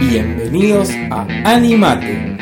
Bienvenidos 0.00 0.90
a 1.10 1.26
Animate, 1.46 2.36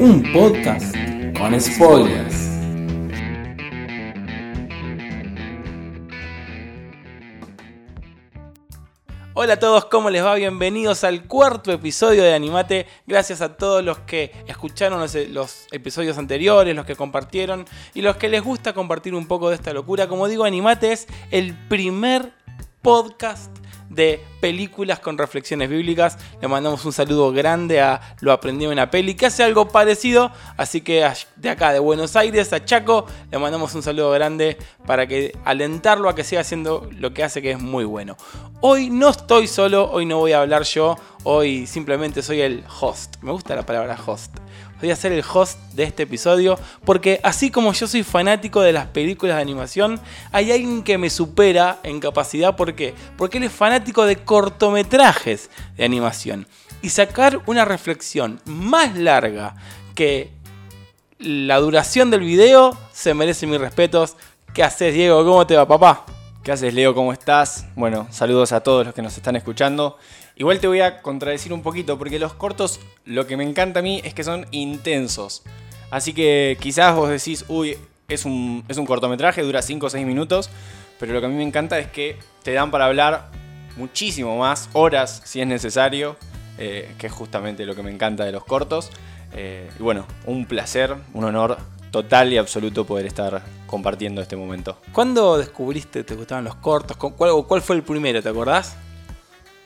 un 0.00 0.24
podcast 0.32 0.96
con 1.38 1.60
spoilers. 1.60 2.33
Hola 9.44 9.54
a 9.54 9.58
todos, 9.58 9.84
¿cómo 9.84 10.08
les 10.08 10.24
va? 10.24 10.34
Bienvenidos 10.36 11.04
al 11.04 11.26
cuarto 11.26 11.70
episodio 11.70 12.22
de 12.22 12.32
Animate. 12.32 12.86
Gracias 13.06 13.42
a 13.42 13.58
todos 13.58 13.84
los 13.84 13.98
que 13.98 14.32
escucharon 14.46 15.06
los, 15.34 15.66
episodios 15.70 16.16
anteriores, 16.16 16.74
los 16.74 16.86
que 16.86 16.96
compartieron 16.96 17.66
y 17.92 18.00
los 18.00 18.16
que 18.16 18.30
les 18.30 18.42
gusta 18.42 18.72
compartir 18.72 19.14
un 19.14 19.26
poco 19.28 19.50
de 19.50 19.56
esta 19.56 19.74
locura. 19.74 20.08
Como 20.08 20.28
digo, 20.28 20.46
Animate 20.46 20.92
es 20.92 21.06
el 21.30 21.52
primer 21.68 22.32
podcast 22.80 23.54
de 23.90 24.24
películas 24.44 24.98
con 24.98 25.16
reflexiones 25.16 25.70
bíblicas. 25.70 26.18
Le 26.42 26.48
mandamos 26.48 26.84
un 26.84 26.92
saludo 26.92 27.32
grande 27.32 27.80
a 27.80 28.14
Lo 28.20 28.30
Aprendí 28.30 28.66
en 28.66 28.72
una 28.72 28.90
peli, 28.90 29.14
que 29.14 29.24
hace 29.24 29.42
algo 29.42 29.68
parecido. 29.68 30.32
Así 30.58 30.82
que 30.82 31.10
de 31.36 31.48
acá, 31.48 31.72
de 31.72 31.78
Buenos 31.78 32.14
Aires, 32.14 32.52
a 32.52 32.62
Chaco, 32.62 33.06
le 33.30 33.38
mandamos 33.38 33.74
un 33.74 33.82
saludo 33.82 34.10
grande 34.10 34.58
para 34.86 35.06
que 35.06 35.32
alentarlo 35.46 36.10
a 36.10 36.14
que 36.14 36.24
siga 36.24 36.42
haciendo 36.42 36.86
lo 36.90 37.14
que 37.14 37.24
hace, 37.24 37.40
que 37.40 37.52
es 37.52 37.58
muy 37.58 37.86
bueno. 37.86 38.18
Hoy 38.60 38.90
no 38.90 39.08
estoy 39.08 39.46
solo, 39.46 39.90
hoy 39.90 40.04
no 40.04 40.18
voy 40.18 40.32
a 40.32 40.42
hablar 40.42 40.64
yo, 40.64 40.96
hoy 41.22 41.66
simplemente 41.66 42.20
soy 42.20 42.42
el 42.42 42.64
host. 42.82 43.16
Me 43.22 43.32
gusta 43.32 43.56
la 43.56 43.64
palabra 43.64 43.96
host 44.06 44.36
voy 44.84 44.90
a 44.90 44.96
ser 44.96 45.12
el 45.12 45.24
host 45.32 45.58
de 45.72 45.84
este 45.84 46.02
episodio 46.02 46.58
porque 46.84 47.18
así 47.22 47.50
como 47.50 47.72
yo 47.72 47.86
soy 47.86 48.02
fanático 48.02 48.60
de 48.60 48.72
las 48.72 48.86
películas 48.86 49.36
de 49.36 49.42
animación, 49.42 49.98
hay 50.30 50.52
alguien 50.52 50.82
que 50.82 50.98
me 50.98 51.08
supera 51.08 51.78
en 51.82 52.00
capacidad. 52.00 52.54
¿Por 52.54 52.74
qué? 52.74 52.94
Porque 53.16 53.38
él 53.38 53.44
es 53.44 53.52
fanático 53.52 54.04
de 54.04 54.16
cortometrajes 54.34 55.48
de 55.76 55.84
animación. 55.84 56.48
Y 56.82 56.88
sacar 56.88 57.40
una 57.46 57.64
reflexión 57.64 58.40
más 58.46 58.98
larga 58.98 59.54
que 59.94 60.32
la 61.20 61.58
duración 61.58 62.10
del 62.10 62.22
video 62.22 62.76
se 62.92 63.14
merece 63.14 63.46
mis 63.46 63.60
respetos. 63.60 64.16
¿Qué 64.52 64.64
haces, 64.64 64.92
Diego? 64.92 65.24
¿Cómo 65.24 65.46
te 65.46 65.54
va, 65.54 65.68
papá? 65.68 66.04
¿Qué 66.42 66.50
haces, 66.50 66.74
Leo? 66.74 66.96
¿Cómo 66.96 67.12
estás? 67.12 67.66
Bueno, 67.76 68.08
saludos 68.10 68.50
a 68.50 68.60
todos 68.60 68.84
los 68.84 68.92
que 68.92 69.02
nos 69.02 69.16
están 69.16 69.36
escuchando. 69.36 69.98
Igual 70.34 70.58
te 70.58 70.66
voy 70.66 70.80
a 70.80 71.00
contradecir 71.00 71.52
un 71.52 71.62
poquito, 71.62 71.96
porque 71.96 72.18
los 72.18 72.34
cortos, 72.34 72.80
lo 73.04 73.28
que 73.28 73.36
me 73.36 73.44
encanta 73.44 73.78
a 73.78 73.82
mí 73.84 74.00
es 74.02 74.14
que 74.14 74.24
son 74.24 74.48
intensos. 74.50 75.44
Así 75.92 76.12
que 76.12 76.58
quizás 76.60 76.96
vos 76.96 77.08
decís, 77.08 77.44
uy, 77.46 77.78
es 78.08 78.24
un, 78.24 78.64
es 78.66 78.78
un 78.78 78.86
cortometraje, 78.86 79.42
dura 79.42 79.62
5 79.62 79.86
o 79.86 79.90
6 79.90 80.04
minutos, 80.04 80.50
pero 80.98 81.12
lo 81.12 81.20
que 81.20 81.26
a 81.26 81.28
mí 81.28 81.36
me 81.36 81.44
encanta 81.44 81.78
es 81.78 81.86
que 81.86 82.16
te 82.42 82.52
dan 82.52 82.72
para 82.72 82.86
hablar 82.86 83.43
muchísimo 83.76 84.38
más, 84.38 84.68
horas 84.72 85.22
si 85.24 85.40
es 85.40 85.46
necesario, 85.46 86.16
eh, 86.58 86.94
que 86.98 87.08
es 87.08 87.12
justamente 87.12 87.66
lo 87.66 87.74
que 87.74 87.82
me 87.82 87.90
encanta 87.90 88.24
de 88.24 88.32
los 88.32 88.44
cortos. 88.44 88.90
Eh, 89.34 89.68
y 89.78 89.82
bueno, 89.82 90.06
un 90.26 90.46
placer, 90.46 90.94
un 91.12 91.24
honor 91.24 91.58
total 91.90 92.32
y 92.32 92.38
absoluto 92.38 92.84
poder 92.84 93.06
estar 93.06 93.42
compartiendo 93.66 94.20
este 94.20 94.36
momento. 94.36 94.78
¿Cuándo 94.92 95.38
descubriste 95.38 96.00
que 96.00 96.04
te 96.04 96.14
gustaban 96.14 96.44
los 96.44 96.56
cortos? 96.56 96.96
¿Cuál, 96.96 97.44
¿Cuál 97.46 97.62
fue 97.62 97.76
el 97.76 97.82
primero, 97.82 98.22
te 98.22 98.28
acordás? 98.28 98.76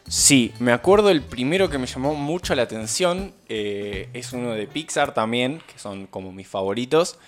Sí, 0.09 0.55
me 0.59 0.73
acuerdo 0.73 1.11
el 1.11 1.21
primero 1.21 1.69
que 1.69 1.77
me 1.77 1.87
llamó 1.87 2.15
mucho 2.15 2.55
la 2.55 2.63
atención, 2.63 3.35
eh, 3.49 4.09
es 4.15 4.33
uno 4.33 4.53
de 4.53 4.67
Pixar 4.67 5.13
también, 5.13 5.61
que 5.71 5.79
son 5.79 6.07
como 6.07 6.33
mis 6.33 6.49
favoritos, 6.49 7.19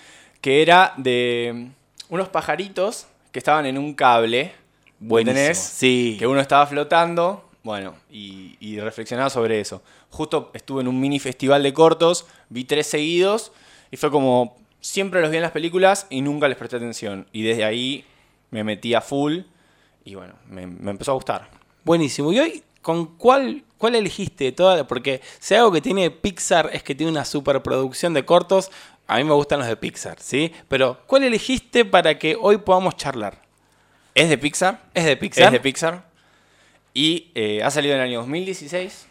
que 0.41 0.63
era 0.63 0.95
de 0.97 1.69
unos 2.09 2.31
pajaritos 2.31 3.07
que 3.33 3.39
estaban 3.39 3.67
en 3.67 3.77
un 3.77 3.93
cable. 3.93 4.53
Buenísimo. 5.01 5.55
Sí. 5.55 6.17
Que 6.19 6.27
uno 6.27 6.41
estaba 6.41 6.67
flotando, 6.67 7.49
bueno, 7.65 7.97
y, 8.11 8.79
reflexionaba 8.79 9.31
sobre 9.31 9.61
eso. 9.61 9.83
Justo 10.11 10.51
estuve 10.55 10.83
en 10.83 10.89
un 10.89 11.01
mini 11.01 11.19
festival 11.19 11.63
de 11.63 11.73
cortos, 11.75 12.27
vi 12.49 12.65
tres 12.65 12.87
seguidos, 12.87 13.53
y 13.91 13.97
fue 13.97 14.11
como, 14.11 14.57
siempre 14.81 15.21
los 15.21 15.31
vi 15.31 15.39
en 15.39 15.43
las 15.43 15.53
películas 15.53 16.07
y 16.11 16.23
nunca 16.23 16.47
les 16.47 16.57
presté 16.57 16.77
atención. 16.77 17.27
Y 17.33 17.43
desde 17.43 17.65
ahí 17.65 18.05
me 18.51 18.63
metí 18.63 18.95
a 18.95 19.01
full, 19.01 19.41
y 20.05 20.15
bueno, 20.15 20.35
me, 20.49 20.67
me 20.67 20.93
empezó 20.93 21.11
a 21.11 21.15
gustar. 21.15 21.49
Buenísimo. 21.85 22.33
Y 22.33 22.39
hoy 22.39 22.63
¿Con 22.83 23.07
cuál, 23.19 23.63
cuál 23.77 23.95
elegiste 23.95 24.53
toda? 24.53 24.87
Porque 24.87 25.21
si 25.39 25.55
algo 25.55 25.71
que 25.71 25.83
tiene 25.83 26.11
Pixar 26.11 26.71
es 26.73 26.83
que 26.83 26.95
tiene 26.95 27.13
una 27.13 27.27
superproducción 27.27 28.15
de 28.15 28.25
cortos, 28.25 28.71
a 29.07 29.19
mí 29.19 29.25
me 29.25 29.35
gustan 29.35 29.59
los 29.59 29.69
de 29.69 29.77
Pixar, 29.77 30.19
¿sí? 30.19 30.53
Pero 30.69 30.99
¿cuál 31.07 31.25
elegiste 31.25 31.85
para 31.85 32.19
que 32.19 32.37
hoy 32.41 32.57
podamos 32.59 32.97
charlar? 32.97 33.43
¿Es 34.15 34.29
de 34.29 34.39
Pixar? 34.39 34.81
Es 34.95 35.05
de 35.05 35.17
Pixar. 35.17 35.45
Es 35.45 35.53
de 35.53 35.61
Pixar. 35.61 36.05
Y 36.95 37.31
eh, 37.35 37.63
ha 37.63 37.71
salido 37.71 37.95
en 37.95 38.01
el 38.01 38.07
año 38.09 38.19
2016. 38.21 39.07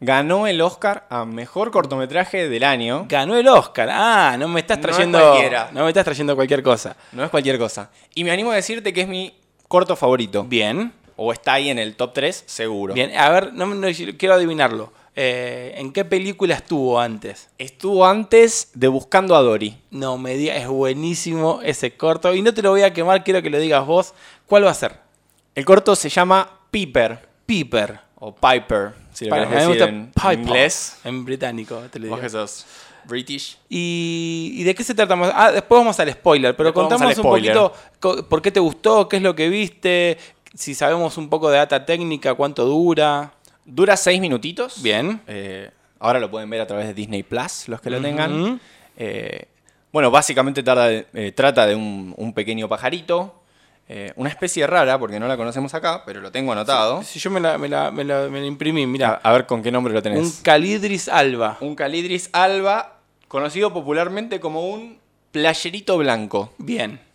Ganó 0.00 0.46
el 0.46 0.60
Oscar 0.60 1.06
a 1.08 1.24
mejor 1.24 1.70
cortometraje 1.70 2.48
del 2.48 2.64
año. 2.64 3.06
Ganó 3.08 3.36
el 3.36 3.48
Oscar. 3.48 3.88
Ah, 3.90 4.36
no 4.38 4.48
me 4.48 4.60
estás 4.60 4.80
trayendo. 4.80 5.18
No, 5.18 5.72
no 5.72 5.84
me 5.84 5.88
estás 5.88 6.04
trayendo 6.04 6.36
cualquier 6.36 6.62
cosa. 6.62 6.96
No 7.12 7.24
es 7.24 7.30
cualquier 7.30 7.58
cosa. 7.58 7.90
Y 8.14 8.24
me 8.24 8.30
animo 8.30 8.50
a 8.50 8.56
decirte 8.56 8.92
que 8.92 9.02
es 9.02 9.08
mi 9.08 9.34
corto 9.68 9.96
favorito. 9.96 10.44
Bien 10.44 10.92
o 11.16 11.32
está 11.32 11.54
ahí 11.54 11.70
en 11.70 11.78
el 11.78 11.96
top 11.96 12.12
3, 12.12 12.44
seguro. 12.46 12.94
Bien, 12.94 13.16
a 13.16 13.28
ver, 13.30 13.52
no, 13.54 13.66
quiero 14.18 14.34
adivinarlo. 14.34 14.92
Eh, 15.18 15.72
¿En 15.76 15.92
qué 15.92 16.04
película 16.04 16.54
estuvo 16.54 17.00
antes? 17.00 17.48
Estuvo 17.56 18.06
antes 18.06 18.70
de 18.74 18.88
Buscando 18.88 19.34
a 19.34 19.40
Dory. 19.40 19.78
No, 19.90 20.18
me 20.18 20.34
digas, 20.36 20.58
es 20.58 20.68
buenísimo 20.68 21.60
ese 21.62 21.96
corto. 21.96 22.34
Y 22.34 22.42
no 22.42 22.52
te 22.52 22.60
lo 22.60 22.70
voy 22.70 22.82
a 22.82 22.92
quemar, 22.92 23.24
quiero 23.24 23.40
que 23.40 23.48
lo 23.48 23.58
digas 23.58 23.86
vos. 23.86 24.12
¿Cuál 24.46 24.66
va 24.66 24.70
a 24.70 24.74
ser? 24.74 25.00
El 25.54 25.64
corto 25.64 25.96
se 25.96 26.10
llama 26.10 26.60
Piper. 26.70 27.26
Piper. 27.46 28.00
O 28.16 28.34
Piper, 28.34 28.92
si 29.12 29.24
lo 29.26 29.36
decir 29.36 29.82
en, 29.82 30.12
inglés. 30.32 30.98
En 31.04 31.24
británico, 31.24 31.80
te 31.90 31.98
lo 31.98 32.04
digo. 32.06 32.16
Vos 32.16 32.66
British. 33.06 33.58
¿Y, 33.68 34.62
de 34.64 34.74
qué 34.74 34.82
se 34.82 34.94
trata? 34.94 35.16
Ah, 35.34 35.52
después 35.52 35.78
vamos 35.78 35.98
al 36.00 36.12
spoiler, 36.12 36.56
pero 36.56 36.74
contamos 36.74 37.16
un 37.16 37.22
poquito 37.22 37.72
por 38.00 38.42
qué 38.42 38.50
te 38.50 38.60
gustó, 38.60 39.08
qué 39.08 39.16
es 39.16 39.22
lo 39.22 39.34
que 39.34 39.48
viste, 39.48 40.18
si 40.54 40.74
sabemos 40.74 41.16
un 41.16 41.28
poco 41.28 41.50
de 41.50 41.58
data 41.58 41.84
técnica, 41.84 42.34
cuánto 42.34 42.64
dura. 42.64 43.32
Dura 43.66 43.96
seis 43.96 44.20
minutitos. 44.20 44.80
Bien. 44.80 45.20
Eh, 45.26 45.70
ahora 45.98 46.20
lo 46.20 46.30
pueden 46.30 46.48
ver 46.48 46.60
a 46.60 46.66
través 46.66 46.86
de 46.86 46.94
Disney 46.94 47.24
Plus, 47.24 47.68
los 47.68 47.80
que 47.80 47.90
lo 47.90 48.00
tengan. 48.00 48.60
Eh, 48.96 49.48
bueno, 49.92 50.10
básicamente 50.10 50.62
eh, 50.64 51.32
trata 51.32 51.66
de 51.66 51.74
un, 51.74 52.32
pequeño 52.34 52.68
pajarito. 52.68 53.42
una 54.14 54.30
especie 54.30 54.66
rara, 54.66 54.98
porque 54.98 55.18
no 55.18 55.26
la 55.26 55.36
conocemos 55.36 55.74
acá, 55.74 56.04
pero 56.06 56.20
lo 56.20 56.30
tengo 56.30 56.52
anotado. 56.52 57.02
Si, 57.02 57.18
yo 57.18 57.30
me 57.30 57.40
la, 57.40 57.92
imprimí, 58.46 58.86
mira. 58.86 59.20
A, 59.22 59.32
ver 59.32 59.46
con 59.46 59.62
qué 59.62 59.72
nombre 59.72 59.92
lo 59.92 60.00
tenés. 60.00 60.20
Un 60.20 60.42
Calidris 60.42 61.08
alba. 61.08 61.58
Un 61.60 61.74
Calidris 61.74 62.30
alba, 62.32 63.00
conocido 63.26 63.72
popularmente 63.72 64.38
como 64.38 64.68
un 64.68 64.98
playerito 65.32 65.98
blanco. 65.98 66.52
Bien 66.58 67.05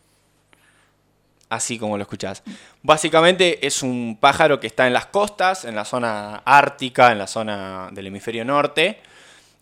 así 1.52 1.78
como 1.78 1.98
lo 1.98 2.02
escuchás. 2.02 2.44
Básicamente 2.82 3.68
es 3.68 3.84
un 3.84 4.18
pájaro 4.20 4.60
que 4.62 4.68
está 4.68 4.88
en 4.88 4.94
las 4.94 5.06
costas, 5.08 5.66
en 5.66 5.76
la 5.76 5.84
zona 5.84 6.38
ártica, 6.46 7.12
en 7.12 7.18
la 7.18 7.28
zona 7.28 7.90
del 7.92 8.08
hemisferio 8.08 8.46
norte, 8.46 9.00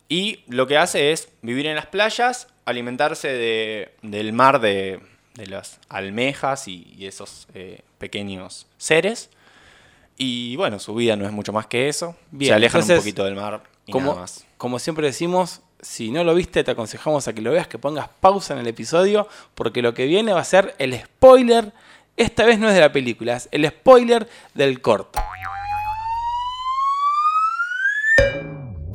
y 0.08 0.42
lo 0.48 0.68
que 0.68 0.78
hace 0.78 1.12
es 1.12 1.30
vivir 1.42 1.66
en 1.66 1.76
las 1.76 1.88
playas, 1.88 2.48
alimentarse 2.66 3.90
del 4.02 4.34
mar 4.34 4.62
de, 4.62 5.00
las 5.48 5.80
almejas 5.90 6.68
y, 6.68 6.96
esos 7.02 7.48
eh, 7.56 7.82
pequeños 7.98 8.68
seres. 8.78 9.32
Y 10.16 10.56
bueno, 10.58 10.78
su 10.78 10.94
vida 10.94 11.16
no 11.16 11.26
es 11.26 11.32
mucho 11.32 11.54
más 11.54 11.66
que 11.66 11.90
eso. 11.90 12.16
Se 12.40 12.54
alejan 12.54 12.84
un 12.84 12.98
poquito 12.98 13.24
del 13.26 13.36
mar 13.36 13.64
y 13.88 13.92
como, 13.92 14.10
nada 14.10 14.22
más. 14.22 14.46
Como 14.58 14.78
siempre 14.78 15.08
decimos, 15.08 15.62
si 15.81 16.12
no 16.12 16.23
lo 16.23 16.35
viste, 16.35 16.63
te 16.63 16.72
aconsejamos 16.72 17.28
a 17.28 17.34
que 17.34 17.41
lo 17.41 17.51
veas, 17.51 17.67
que 17.67 17.78
pongas 17.78 18.09
pausa 18.19 18.53
en 18.53 18.59
el 18.59 18.67
episodio, 18.67 19.28
porque 19.56 19.81
lo 19.81 19.94
que 19.94 20.06
viene 20.06 20.34
va 20.34 20.41
a 20.41 20.45
ser 20.45 20.75
el 20.78 21.00
spoiler. 21.00 21.72
Esta 22.17 22.46
vez 22.46 22.59
no 22.59 22.67
es 22.67 22.76
de 22.76 22.81
la 22.81 22.91
película, 22.91 23.37
es 23.37 23.47
el 23.52 23.67
spoiler 23.67 24.28
del 24.53 24.81
corto. 24.81 25.20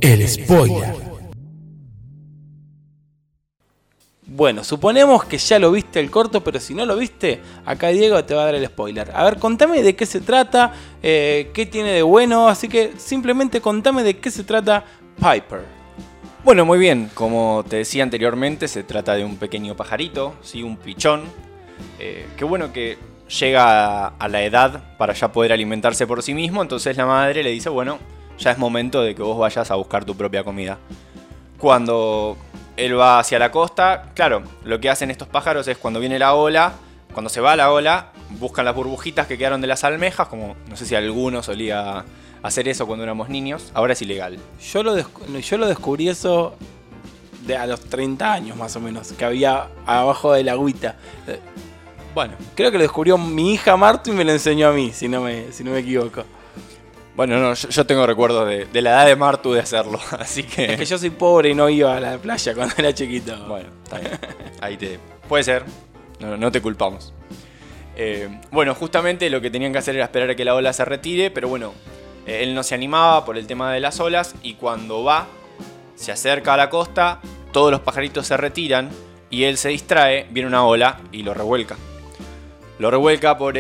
El 0.01 0.29
spoiler. 0.29 1.15
Bueno, 4.27 4.65
suponemos 4.65 5.25
que 5.25 5.39
ya 5.39 5.59
lo 5.59 5.71
viste 5.71 6.01
el 6.01 6.11
corto, 6.11 6.43
pero 6.43 6.59
si 6.59 6.75
no 6.75 6.85
lo 6.85 6.97
viste, 6.97 7.41
acá 7.65 7.89
Diego 7.89 8.25
te 8.25 8.35
va 8.35 8.43
a 8.43 8.45
dar 8.47 8.57
el 8.57 8.67
spoiler. 8.67 9.11
A 9.15 9.25
ver, 9.25 9.39
contame 9.39 9.83
de 9.83 9.95
qué 9.95 10.07
se 10.07 10.21
trata, 10.21 10.73
eh, 11.03 11.51
qué 11.55 11.67
tiene 11.67 11.93
de 11.93 12.03
bueno, 12.03 12.49
así 12.49 12.69
que 12.69 12.95
simplemente 12.99 13.61
contame 13.61 14.03
de 14.03 14.19
qué 14.19 14.31
se 14.31 14.45
trata 14.45 14.85
Piper. 15.17 15.74
Bueno, 16.45 16.67
muy 16.67 16.79
bien. 16.79 17.11
Como 17.15 17.65
te 17.67 17.77
decía 17.77 18.03
anteriormente, 18.03 18.69
se 18.69 18.83
trata 18.85 19.15
de 19.15 19.25
un 19.25 19.39
pequeño 19.39 19.77
pajarito, 19.77 20.35
¿sí? 20.43 20.63
un 20.63 20.77
pichón. 20.77 21.23
Eh, 21.99 22.27
qué 22.37 22.45
bueno 22.45 22.71
que 22.71 22.99
llega 23.41 24.09
a 24.09 24.29
la 24.29 24.43
edad 24.43 24.97
para 24.99 25.15
ya 25.15 25.33
poder 25.33 25.55
alimentarse 25.55 26.07
por 26.07 26.23
sí 26.23 26.35
mismo. 26.35 26.61
Entonces 26.61 26.99
la 26.99 27.07
madre 27.07 27.43
le 27.43 27.51
dice, 27.51 27.71
bueno, 27.71 27.99
ya 28.39 28.51
es 28.51 28.59
momento 28.59 29.01
de 29.01 29.15
que 29.15 29.23
vos 29.23 29.39
vayas 29.39 29.71
a 29.71 29.75
buscar 29.77 30.05
tu 30.05 30.19
propia 30.19 30.45
comida. 30.45 30.77
Cuando 31.57 32.37
él 32.77 32.99
va 32.99 33.21
hacia 33.21 33.39
la 33.39 33.51
costa, 33.51 34.11
claro, 34.15 34.43
lo 34.65 34.79
que 34.81 34.91
hacen 34.91 35.11
estos 35.11 35.29
pájaros 35.29 35.67
es 35.67 35.79
cuando 35.79 35.99
viene 35.99 36.19
la 36.19 36.35
ola, 36.35 36.75
cuando 37.15 37.31
se 37.31 37.41
va 37.41 37.57
la 37.57 37.73
ola, 37.73 38.13
buscan 38.39 38.67
las 38.67 38.75
burbujitas 38.75 39.27
que 39.27 39.39
quedaron 39.39 39.63
de 39.63 39.67
las 39.67 39.83
almejas, 39.83 40.29
como 40.29 40.57
no 40.69 40.77
sé 40.77 40.85
si 40.85 40.95
alguno 40.95 41.43
solía 41.43 42.05
hacer 42.45 42.69
eso 42.69 42.87
cuando 42.87 43.05
éramos 43.05 43.31
niños, 43.31 43.71
ahora 43.73 43.95
es 43.95 44.03
ilegal. 44.03 44.39
Yo 44.71 44.83
lo, 44.83 44.95
yo 45.41 45.59
lo 45.59 45.67
descubrí 45.67 46.11
eso 46.11 46.55
de 47.47 47.57
a 47.57 47.67
los 47.67 47.81
30 47.81 48.33
años 48.33 48.57
más 48.57 48.77
o 48.77 48.81
menos, 48.81 49.13
que 49.13 49.25
había 49.25 49.69
abajo 49.87 50.35
de 50.35 50.45
la 50.45 50.53
agüita. 50.53 50.97
Bueno, 52.15 52.35
Creo 52.55 52.71
que 52.71 52.77
lo 52.77 52.83
descubrió 52.83 53.17
mi 53.17 53.55
hija 53.55 53.77
Martu 53.79 54.11
y 54.11 54.15
me 54.15 54.25
lo 54.25 54.33
enseñó 54.33 54.69
a 54.69 54.73
mí, 54.73 54.93
si 54.93 55.09
no 55.09 55.23
me, 55.23 55.53
si 55.53 55.65
no 55.65 55.71
me 55.71 55.79
equivoco. 55.79 56.25
bueno, 57.17 57.41
no, 57.41 57.55
yo, 57.55 57.69
yo 57.71 57.87
tengo 57.87 58.07
recuerdos 58.07 58.47
de, 58.47 58.67
de 58.67 58.83
la 58.83 58.91
edad 58.91 59.07
de 59.07 59.17
Martu 59.17 59.55
de 59.55 59.61
hacerlo, 59.61 59.99
así 60.19 60.43
que... 60.43 60.75
Es 60.75 60.79
que 60.79 60.85
yo 60.85 60.99
soy 60.99 61.11
pobre 61.11 61.49
y 61.49 61.55
no 61.55 61.71
iba 61.71 61.97
a 61.97 62.01
la 62.01 62.19
playa 62.19 62.55
cuando 62.55 62.75
era 62.77 62.93
chiquito. 62.93 63.37
Bueno, 63.49 63.71
está 63.85 63.99
bien. 64.01 64.19
Ahí 64.61 64.77
te... 64.77 65.01
Puede 65.27 65.45
ser, 65.45 65.65
no, 66.21 66.37
no 66.37 66.53
te 66.53 66.61
culpamos. 66.61 67.15
Eh, 67.97 68.29
bueno, 68.51 68.75
justamente 68.75 69.31
lo 69.31 69.41
que 69.41 69.51
tenían 69.51 69.73
que 69.73 69.79
hacer 69.79 69.95
era 69.95 70.05
esperar 70.05 70.29
a 70.29 70.35
que 70.35 70.45
la 70.45 70.55
ola 70.55 70.75
se 70.75 70.85
retire, 70.85 71.31
pero 71.31 71.49
bueno, 71.49 71.73
él 72.27 72.55
no 72.55 72.63
se 72.63 72.75
animaba 72.75 73.25
por 73.25 73.37
el 73.37 73.47
tema 73.47 73.73
de 73.73 73.81
las 73.81 74.01
olas 74.01 74.35
y 74.43 74.55
cuando 74.55 75.05
va, 75.05 75.27
se 75.95 76.13
acerca 76.13 76.55
a 76.55 76.57
la 76.57 76.71
costa, 76.71 77.21
todos 77.53 77.71
los 77.71 77.81
pajaritos 77.81 78.27
se 78.27 78.37
retiran 78.37 78.91
y 79.31 79.45
él 79.45 79.57
se 79.57 79.71
distrae, 79.71 80.27
viene 80.31 80.49
una 80.49 80.65
ola 80.65 81.01
y 81.13 81.23
lo 81.23 81.35
revuelca. 81.35 81.77
Lo 82.79 82.91
revuelca 82.91 83.39
por 83.39 83.55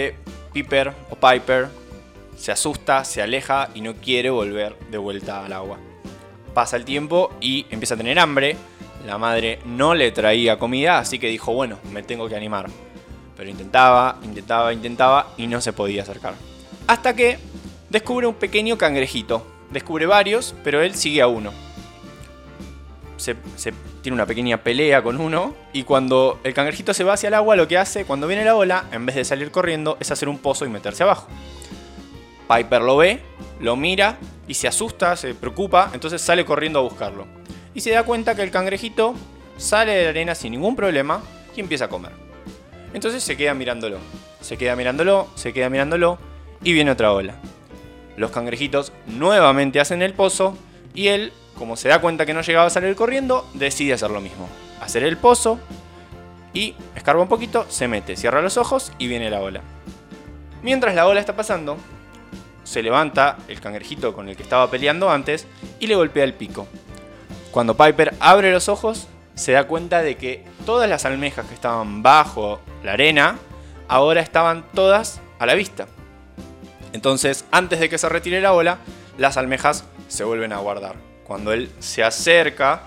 Piper 0.52 0.92
o 1.10 1.16
Piper, 1.16 1.68
se 2.36 2.52
asusta, 2.52 3.04
se 3.04 3.22
aleja 3.22 3.68
y 3.74 3.80
no 3.80 3.94
quiere 3.94 4.30
volver 4.30 4.76
de 4.90 4.98
vuelta 4.98 5.44
al 5.44 5.52
agua. 5.52 5.78
Pasa 6.52 6.76
el 6.76 6.84
tiempo 6.84 7.32
y 7.40 7.66
empieza 7.70 7.94
a 7.94 7.98
tener 7.98 8.18
hambre. 8.18 8.56
La 9.06 9.18
madre 9.18 9.58
no 9.64 9.94
le 9.94 10.12
traía 10.12 10.58
comida, 10.58 10.98
así 10.98 11.18
que 11.18 11.28
dijo, 11.28 11.52
bueno, 11.52 11.78
me 11.92 12.02
tengo 12.02 12.28
que 12.28 12.36
animar. 12.36 12.66
Pero 13.36 13.50
intentaba, 13.50 14.18
intentaba, 14.22 14.72
intentaba 14.72 15.28
y 15.36 15.46
no 15.46 15.60
se 15.60 15.72
podía 15.72 16.02
acercar. 16.02 16.34
Hasta 16.86 17.14
que 17.14 17.38
descubre 17.94 18.26
un 18.26 18.34
pequeño 18.34 18.76
cangrejito. 18.76 19.46
Descubre 19.70 20.04
varios, 20.04 20.52
pero 20.64 20.82
él 20.82 20.96
sigue 20.96 21.22
a 21.22 21.28
uno. 21.28 21.52
Se, 23.16 23.36
tiene 24.02 24.14
una 24.14 24.26
pequeña 24.26 24.58
pelea 24.58 25.00
con 25.00 25.20
uno 25.20 25.54
y 25.72 25.84
cuando 25.84 26.40
el 26.42 26.52
cangrejito 26.54 26.92
se 26.92 27.04
va 27.04 27.12
hacia 27.12 27.28
el 27.28 27.34
agua, 27.34 27.54
lo 27.54 27.68
que 27.68 27.78
hace 27.78 28.04
cuando 28.04 28.26
viene 28.26 28.44
la 28.44 28.56
ola, 28.56 28.86
en 28.90 29.06
vez 29.06 29.14
de 29.14 29.24
salir 29.24 29.52
corriendo, 29.52 29.96
es 30.00 30.10
hacer 30.10 30.28
un 30.28 30.38
pozo 30.38 30.66
y 30.66 30.68
meterse 30.68 31.04
abajo. 31.04 31.28
Piper 32.48 32.82
lo 32.82 32.96
ve, 32.96 33.20
lo 33.60 33.76
mira 33.76 34.18
y 34.48 34.54
se 34.54 34.66
asusta, 34.66 35.16
se 35.16 35.32
preocupa, 35.34 35.90
entonces 35.94 36.20
sale 36.20 36.44
corriendo 36.44 36.80
a 36.80 36.82
buscarlo. 36.82 37.26
Y 37.74 37.80
se 37.80 37.90
da 37.90 38.02
cuenta 38.02 38.34
que 38.34 38.42
el 38.42 38.50
cangrejito 38.50 39.14
sale 39.56 39.92
de 39.92 40.02
la 40.02 40.10
arena 40.10 40.34
sin 40.34 40.50
ningún 40.50 40.74
problema 40.74 41.22
y 41.56 41.60
empieza 41.60 41.84
a 41.84 41.88
comer. 41.88 42.10
Entonces 42.92 43.22
se 43.22 43.36
queda 43.36 43.54
mirándolo, 43.54 43.98
se 44.40 44.56
queda 44.56 44.74
mirándolo, 44.74 45.28
se 45.36 45.52
queda 45.52 45.70
mirándolo 45.70 46.18
y 46.64 46.72
viene 46.72 46.90
otra 46.90 47.12
ola. 47.12 47.36
Los 48.16 48.30
cangrejitos 48.30 48.92
nuevamente 49.06 49.80
hacen 49.80 50.02
el 50.02 50.14
pozo 50.14 50.56
y 50.94 51.08
él, 51.08 51.32
como 51.58 51.76
se 51.76 51.88
da 51.88 52.00
cuenta 52.00 52.26
que 52.26 52.34
no 52.34 52.42
llegaba 52.42 52.66
a 52.66 52.70
salir 52.70 52.94
corriendo, 52.94 53.48
decide 53.54 53.92
hacer 53.92 54.10
lo 54.10 54.20
mismo. 54.20 54.48
Hacer 54.80 55.02
el 55.02 55.16
pozo 55.16 55.58
y 56.52 56.74
escarba 56.94 57.22
un 57.22 57.28
poquito, 57.28 57.66
se 57.68 57.88
mete, 57.88 58.16
cierra 58.16 58.42
los 58.42 58.56
ojos 58.56 58.92
y 58.98 59.08
viene 59.08 59.30
la 59.30 59.40
ola. 59.40 59.60
Mientras 60.62 60.94
la 60.94 61.06
ola 61.06 61.20
está 61.20 61.36
pasando, 61.36 61.76
se 62.62 62.82
levanta 62.82 63.36
el 63.48 63.60
cangrejito 63.60 64.14
con 64.14 64.28
el 64.28 64.36
que 64.36 64.42
estaba 64.42 64.70
peleando 64.70 65.10
antes 65.10 65.46
y 65.80 65.86
le 65.86 65.96
golpea 65.96 66.24
el 66.24 66.34
pico. 66.34 66.66
Cuando 67.50 67.76
Piper 67.76 68.14
abre 68.20 68.50
los 68.50 68.68
ojos, 68.68 69.08
se 69.34 69.52
da 69.52 69.64
cuenta 69.66 70.02
de 70.02 70.16
que 70.16 70.44
todas 70.64 70.88
las 70.88 71.04
almejas 71.04 71.46
que 71.46 71.54
estaban 71.54 72.02
bajo 72.02 72.60
la 72.82 72.92
arena 72.92 73.38
ahora 73.88 74.20
estaban 74.20 74.64
todas 74.74 75.20
a 75.38 75.46
la 75.46 75.54
vista. 75.54 75.86
Entonces, 76.94 77.44
antes 77.50 77.80
de 77.80 77.88
que 77.88 77.98
se 77.98 78.08
retire 78.08 78.40
la 78.40 78.52
ola, 78.52 78.78
las 79.18 79.36
almejas 79.36 79.84
se 80.06 80.22
vuelven 80.22 80.52
a 80.52 80.58
guardar. 80.58 80.94
Cuando 81.24 81.52
él 81.52 81.68
se 81.80 82.04
acerca 82.04 82.82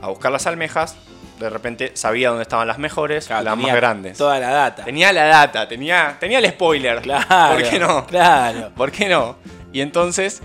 a 0.00 0.08
buscar 0.08 0.30
las 0.30 0.46
almejas, 0.46 0.94
de 1.40 1.50
repente 1.50 1.90
sabía 1.94 2.28
dónde 2.28 2.42
estaban 2.42 2.68
las 2.68 2.78
mejores, 2.78 3.26
Claro, 3.26 3.42
las 3.42 3.56
más 3.56 3.74
grandes. 3.74 4.16
Toda 4.16 4.38
la 4.38 4.50
data. 4.50 4.84
Tenía 4.84 5.12
la 5.12 5.24
data, 5.24 5.66
tenía, 5.66 6.16
tenía 6.20 6.38
el 6.38 6.48
spoiler. 6.48 7.02
Claro. 7.02 7.54
¿Por 7.56 7.68
qué 7.68 7.78
no? 7.80 8.06
Claro. 8.06 8.70
¿Por 8.76 8.92
qué 8.92 9.08
no? 9.08 9.36
Y 9.72 9.80
entonces 9.80 10.42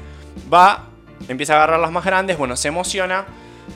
va, 0.51 0.85
empieza 1.27 1.53
a 1.53 1.57
agarrar 1.57 1.79
las 1.79 1.91
más 1.91 2.05
grandes, 2.05 2.39
bueno, 2.39 2.55
se 2.55 2.69
emociona, 2.69 3.25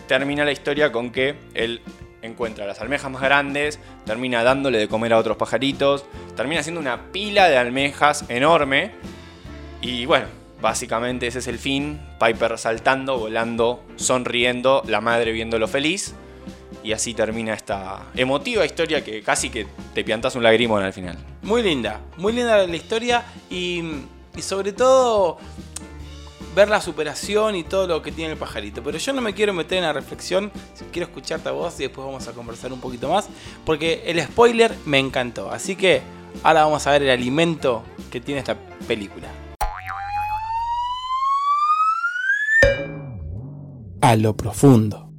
termina 0.07 0.43
la 0.43 0.51
historia 0.51 0.91
con 0.91 1.11
que 1.11 1.35
él 1.53 1.83
encuentra 2.23 2.65
las 2.65 2.81
almejas 2.81 3.11
más 3.11 3.21
grandes, 3.21 3.79
termina 4.07 4.41
dándole 4.43 4.79
de 4.79 4.87
comer 4.87 5.13
a 5.13 5.19
otros 5.19 5.37
pajaritos, 5.37 6.03
termina 6.35 6.61
haciendo 6.61 6.81
una 6.81 7.11
pila 7.11 7.47
de 7.47 7.59
almejas 7.59 8.25
enorme 8.27 8.91
y 9.81 10.05
bueno, 10.05 10.27
básicamente 10.61 11.27
ese 11.27 11.39
es 11.39 11.47
el 11.47 11.59
fin, 11.59 11.99
Piper 12.19 12.57
saltando, 12.57 13.17
volando, 13.17 13.83
sonriendo, 13.95 14.83
la 14.87 15.01
madre 15.01 15.31
viéndolo 15.31 15.67
feliz. 15.67 16.13
Y 16.83 16.93
así 16.93 17.13
termina 17.13 17.53
esta 17.53 18.05
emotiva 18.15 18.65
historia 18.65 19.03
que 19.03 19.21
casi 19.21 19.49
que 19.49 19.67
te 19.93 20.03
piantas 20.03 20.35
un 20.35 20.43
lagrimón 20.43 20.83
al 20.83 20.93
final. 20.93 21.17
Muy 21.41 21.61
linda, 21.61 21.99
muy 22.17 22.31
linda 22.31 22.65
la 22.65 22.75
historia 22.75 23.25
y, 23.49 23.83
y 24.35 24.41
sobre 24.41 24.71
todo 24.71 25.39
ver 26.55 26.69
la 26.69 26.81
superación 26.81 27.55
y 27.55 27.63
todo 27.63 27.87
lo 27.87 28.01
que 28.01 28.11
tiene 28.11 28.33
el 28.33 28.37
pajarito. 28.37 28.83
Pero 28.83 28.97
yo 28.97 29.13
no 29.13 29.21
me 29.21 29.33
quiero 29.33 29.53
meter 29.53 29.79
en 29.79 29.83
la 29.85 29.93
reflexión, 29.93 30.51
quiero 30.91 31.07
escucharte 31.07 31.49
a 31.49 31.51
vos 31.51 31.79
y 31.79 31.83
después 31.83 32.05
vamos 32.05 32.27
a 32.27 32.33
conversar 32.33 32.71
un 32.71 32.79
poquito 32.79 33.09
más, 33.09 33.29
porque 33.65 34.03
el 34.05 34.21
spoiler 34.23 34.73
me 34.85 34.99
encantó. 34.99 35.51
Así 35.51 35.75
que 35.75 36.01
ahora 36.43 36.63
vamos 36.63 36.85
a 36.87 36.91
ver 36.91 37.03
el 37.03 37.09
alimento 37.09 37.83
que 38.11 38.21
tiene 38.21 38.39
esta 38.39 38.55
película. 38.87 39.27
A 44.01 44.15
lo 44.15 44.35
profundo. 44.35 45.09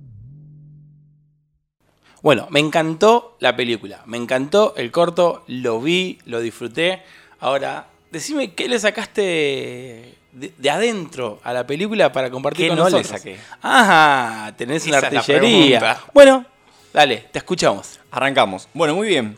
Bueno, 2.23 2.47
me 2.50 2.61
encantó 2.61 3.37
la 3.41 3.56
película, 3.56 4.03
me 4.06 4.17
encantó 4.19 4.75
el 4.77 4.91
corto, 4.91 5.43
lo 5.47 5.81
vi, 5.81 6.19
lo 6.27 6.41
disfruté. 6.41 7.03
Ahora, 7.41 7.87
decime 8.11 8.53
qué 8.55 8.69
le 8.69 8.79
sacaste 8.79 10.17
de, 10.32 10.53
de 10.56 10.71
adentro 10.71 11.41
a 11.43 11.53
la 11.55 11.67
película 11.67 12.12
para 12.12 12.31
compartir 12.31 12.65
¿Qué 12.67 12.69
con 12.69 12.79
no 12.79 12.85
le 12.91 12.99
nosotros. 12.99 13.21
saqué? 13.21 13.38
Ajá, 13.62 14.55
tenés 14.56 14.87
una 14.87 14.99
Esa 14.99 15.06
es 15.06 15.12
la 15.15 15.21
artillería. 15.21 15.79
pregunta. 15.81 16.05
bueno, 16.12 16.44
dale, 16.93 17.29
te 17.32 17.38
escuchamos. 17.38 17.99
Arrancamos. 18.11 18.69
Bueno, 18.75 18.94
muy 18.94 19.09
bien. 19.09 19.37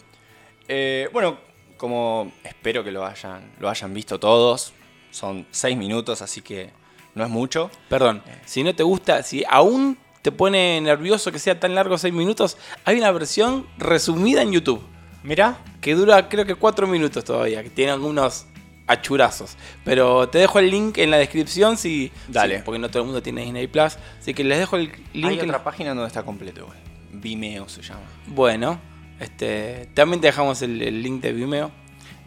Eh, 0.67 1.09
bueno, 1.13 1.39
como 1.77 2.33
espero 2.43 2.83
que 2.83 2.91
lo 2.91 3.07
hayan, 3.07 3.53
lo 3.61 3.69
hayan 3.69 3.95
visto 3.95 4.19
todos, 4.19 4.73
son 5.13 5.47
seis 5.53 5.77
minutos, 5.77 6.21
así 6.21 6.41
que 6.43 6.71
no 7.15 7.25
es 7.25 7.31
mucho. 7.31 7.71
Perdón, 7.89 8.23
si 8.45 8.63
no 8.63 8.75
te 8.75 8.83
gusta, 8.83 9.23
si 9.23 9.45
aún 9.49 9.99
te 10.23 10.31
pone 10.33 10.81
nervioso 10.81 11.33
que 11.33 11.39
sea 11.39 11.59
tan 11.59 11.75
largo 11.75 11.99
6 11.99 12.13
minutos, 12.15 12.57
hay 12.85 12.99
una 12.99 13.11
versión 13.11 13.67
resumida 13.79 14.43
en 14.43 14.53
YouTube. 14.53 14.83
Mirá, 15.25 15.59
que 15.81 15.95
dura 15.95 16.29
creo 16.29 16.45
que 16.47 16.55
4 16.55 16.87
minutos 16.87 17.25
todavía, 17.25 17.63
que 17.63 17.71
tiene 17.71 17.93
algunos 17.93 18.47
achurazos. 18.87 19.57
Pero 19.85 20.29
te 20.29 20.39
dejo 20.39 20.59
el 20.59 20.71
link 20.71 20.99
en 20.99 21.11
la 21.11 21.17
descripción 21.19 21.77
si... 21.77 22.11
Dale. 22.29 22.59
si- 22.59 22.63
porque 22.65 22.79
no 22.79 22.89
todo 22.91 23.01
el 23.03 23.07
mundo 23.07 23.23
tiene 23.23 23.43
Disney 23.43 23.67
Plus. 23.69 23.97
Así 24.21 24.35
que 24.35 24.43
les 24.45 24.59
dejo 24.59 24.77
el 24.77 24.87
link 25.13 25.27
hay 25.27 25.35
en 25.35 25.41
otra 25.41 25.59
la- 25.59 25.65
página 25.65 25.91
donde 25.91 26.07
está 26.09 26.23
completo 26.25 26.61
igual. 26.63 26.77
Vimeo 27.13 27.69
se 27.69 27.83
llama. 27.83 28.01
Bueno, 28.27 28.81
este, 29.21 29.89
también 29.95 30.21
te 30.21 30.27
dejamos 30.29 30.61
el, 30.63 30.83
el 30.83 31.03
link 31.03 31.23
de 31.23 31.33
Vimeo. 31.33 31.71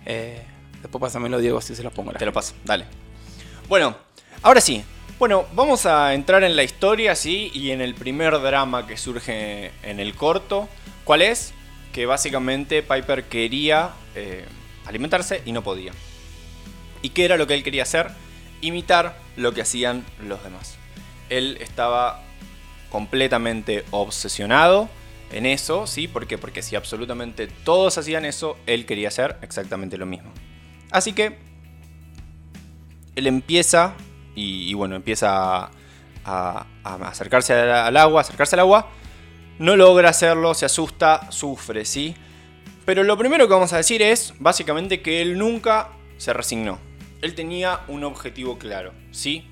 Eh, 0.06 0.42
después 0.82 1.02
pásamelo, 1.02 1.40
Diego, 1.40 1.60
si 1.62 1.76
se 1.76 1.84
los 1.84 1.92
pongo. 1.92 2.14
Te 2.14 2.26
lo 2.26 2.32
paso, 2.32 2.54
dale. 2.64 2.86
Bueno, 3.68 3.96
ahora 4.42 4.62
sí. 4.62 4.84
Bueno, 5.18 5.46
vamos 5.54 5.86
a 5.86 6.14
entrar 6.14 6.44
en 6.44 6.58
la 6.58 6.64
historia, 6.64 7.16
sí, 7.16 7.50
y 7.54 7.72
en 7.72 7.80
el 7.80 7.96
primer 7.96 8.34
drama 8.42 8.86
que 8.86 8.98
surge 8.98 9.72
en 9.82 10.00
el 10.02 10.14
corto. 10.14 10.68
¿Cuál 11.06 11.22
es? 11.22 11.54
Que 11.94 12.06
básicamente 12.06 12.84
Piper 12.84 13.24
quería 13.24 13.92
eh, 14.14 14.46
alimentarse 14.86 15.42
y 15.46 15.54
no 15.54 15.64
podía. 15.64 15.94
¿Y 17.02 17.10
qué 17.10 17.24
era 17.24 17.38
lo 17.38 17.48
que 17.48 17.54
él 17.54 17.64
quería 17.64 17.84
hacer? 17.84 18.12
Imitar 18.60 19.18
lo 19.38 19.54
que 19.54 19.62
hacían 19.62 20.04
los 20.22 20.44
demás. 20.44 20.76
Él 21.30 21.58
estaba 21.62 22.22
completamente 22.90 23.86
obsesionado 23.92 24.90
en 25.32 25.46
eso, 25.46 25.88
¿sí? 25.88 26.08
Porque 26.08 26.38
si 26.62 26.76
absolutamente 26.76 27.48
todos 27.48 27.98
hacían 27.98 28.26
eso, 28.26 28.58
él 28.66 28.86
quería 28.86 29.08
hacer 29.08 29.38
exactamente 29.42 29.98
lo 29.98 30.06
mismo. 30.06 30.32
Así 30.92 31.14
que 31.14 31.38
él 33.16 33.28
empieza 33.28 33.96
y, 34.36 34.74
bueno, 34.74 34.96
empieza 34.96 35.72
a, 36.26 36.66
acercarse 36.84 37.54
al, 37.54 37.72
al 37.72 37.98
agua, 37.98 38.22
acercarse 38.22 38.56
al 38.56 38.62
agua. 38.62 38.90
No 39.58 39.76
logra 39.76 40.10
hacerlo, 40.10 40.54
se 40.54 40.66
asusta, 40.66 41.32
sufre, 41.32 41.86
¿sí? 41.86 42.16
Pero 42.86 43.04
lo 43.04 43.18
primero 43.18 43.48
que 43.48 43.54
vamos 43.54 43.74
a 43.74 43.78
decir 43.78 44.02
es 44.02 44.34
básicamente 44.38 45.02
que 45.02 45.22
él 45.22 45.38
nunca 45.38 45.90
se 46.18 46.34
resignó. 46.34 46.78
Él 47.22 47.34
tenía 47.34 47.82
un 47.88 48.04
objetivo 48.04 48.60
claro, 48.60 48.94
¿sí? 49.12 49.48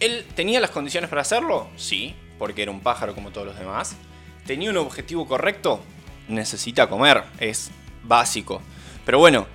¿Él 0.00 0.26
tenía 0.34 0.60
las 0.60 0.70
condiciones 0.70 1.08
para 1.08 1.22
hacerlo? 1.22 1.68
Sí, 1.76 2.14
porque 2.38 2.62
era 2.62 2.72
un 2.72 2.80
pájaro 2.80 3.14
como 3.14 3.30
todos 3.30 3.46
los 3.46 3.58
demás. 3.58 3.96
¿Tenía 4.46 4.70
un 4.70 4.76
objetivo 4.76 5.26
correcto? 5.28 5.80
Necesita 6.28 6.88
comer, 6.88 7.22
es 7.38 7.70
básico. 8.02 8.60
Pero 9.06 9.18
bueno, 9.18 9.46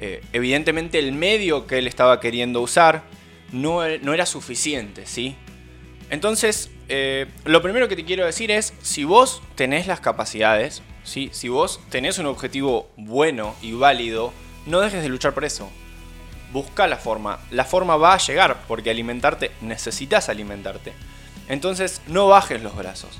eh, 0.00 0.20
evidentemente 0.32 0.98
el 0.98 1.12
medio 1.12 1.66
que 1.66 1.78
él 1.78 1.86
estaba 1.86 2.18
queriendo 2.18 2.60
usar 2.60 3.04
no, 3.52 3.82
era 3.84 4.26
suficiente, 4.26 5.06
¿sí? 5.06 5.36
Entonces, 6.10 6.70
eh, 6.88 7.26
lo 7.44 7.62
primero 7.62 7.88
que 7.88 7.96
te 7.96 8.04
quiero 8.04 8.26
decir 8.26 8.50
es, 8.50 8.74
si 8.82 9.04
vos 9.04 9.42
tenés 9.54 9.86
las 9.86 10.00
capacidades, 10.00 10.82
¿sí? 11.04 11.30
si 11.32 11.48
vos 11.48 11.80
tenés 11.90 12.18
un 12.18 12.26
objetivo 12.26 12.90
bueno 12.96 13.54
y 13.62 13.72
válido, 13.72 14.32
no 14.66 14.80
dejes 14.80 15.02
de 15.02 15.08
luchar 15.08 15.32
por 15.32 15.44
eso. 15.44 15.70
Busca 16.52 16.86
la 16.86 16.98
forma. 16.98 17.38
La 17.50 17.64
forma 17.64 17.96
va 17.96 18.12
a 18.14 18.18
llegar, 18.18 18.62
porque 18.68 18.90
alimentarte, 18.90 19.52
necesitas 19.62 20.28
alimentarte. 20.28 20.92
Entonces, 21.48 22.02
no 22.08 22.28
bajes 22.28 22.62
los 22.62 22.76
brazos. 22.76 23.18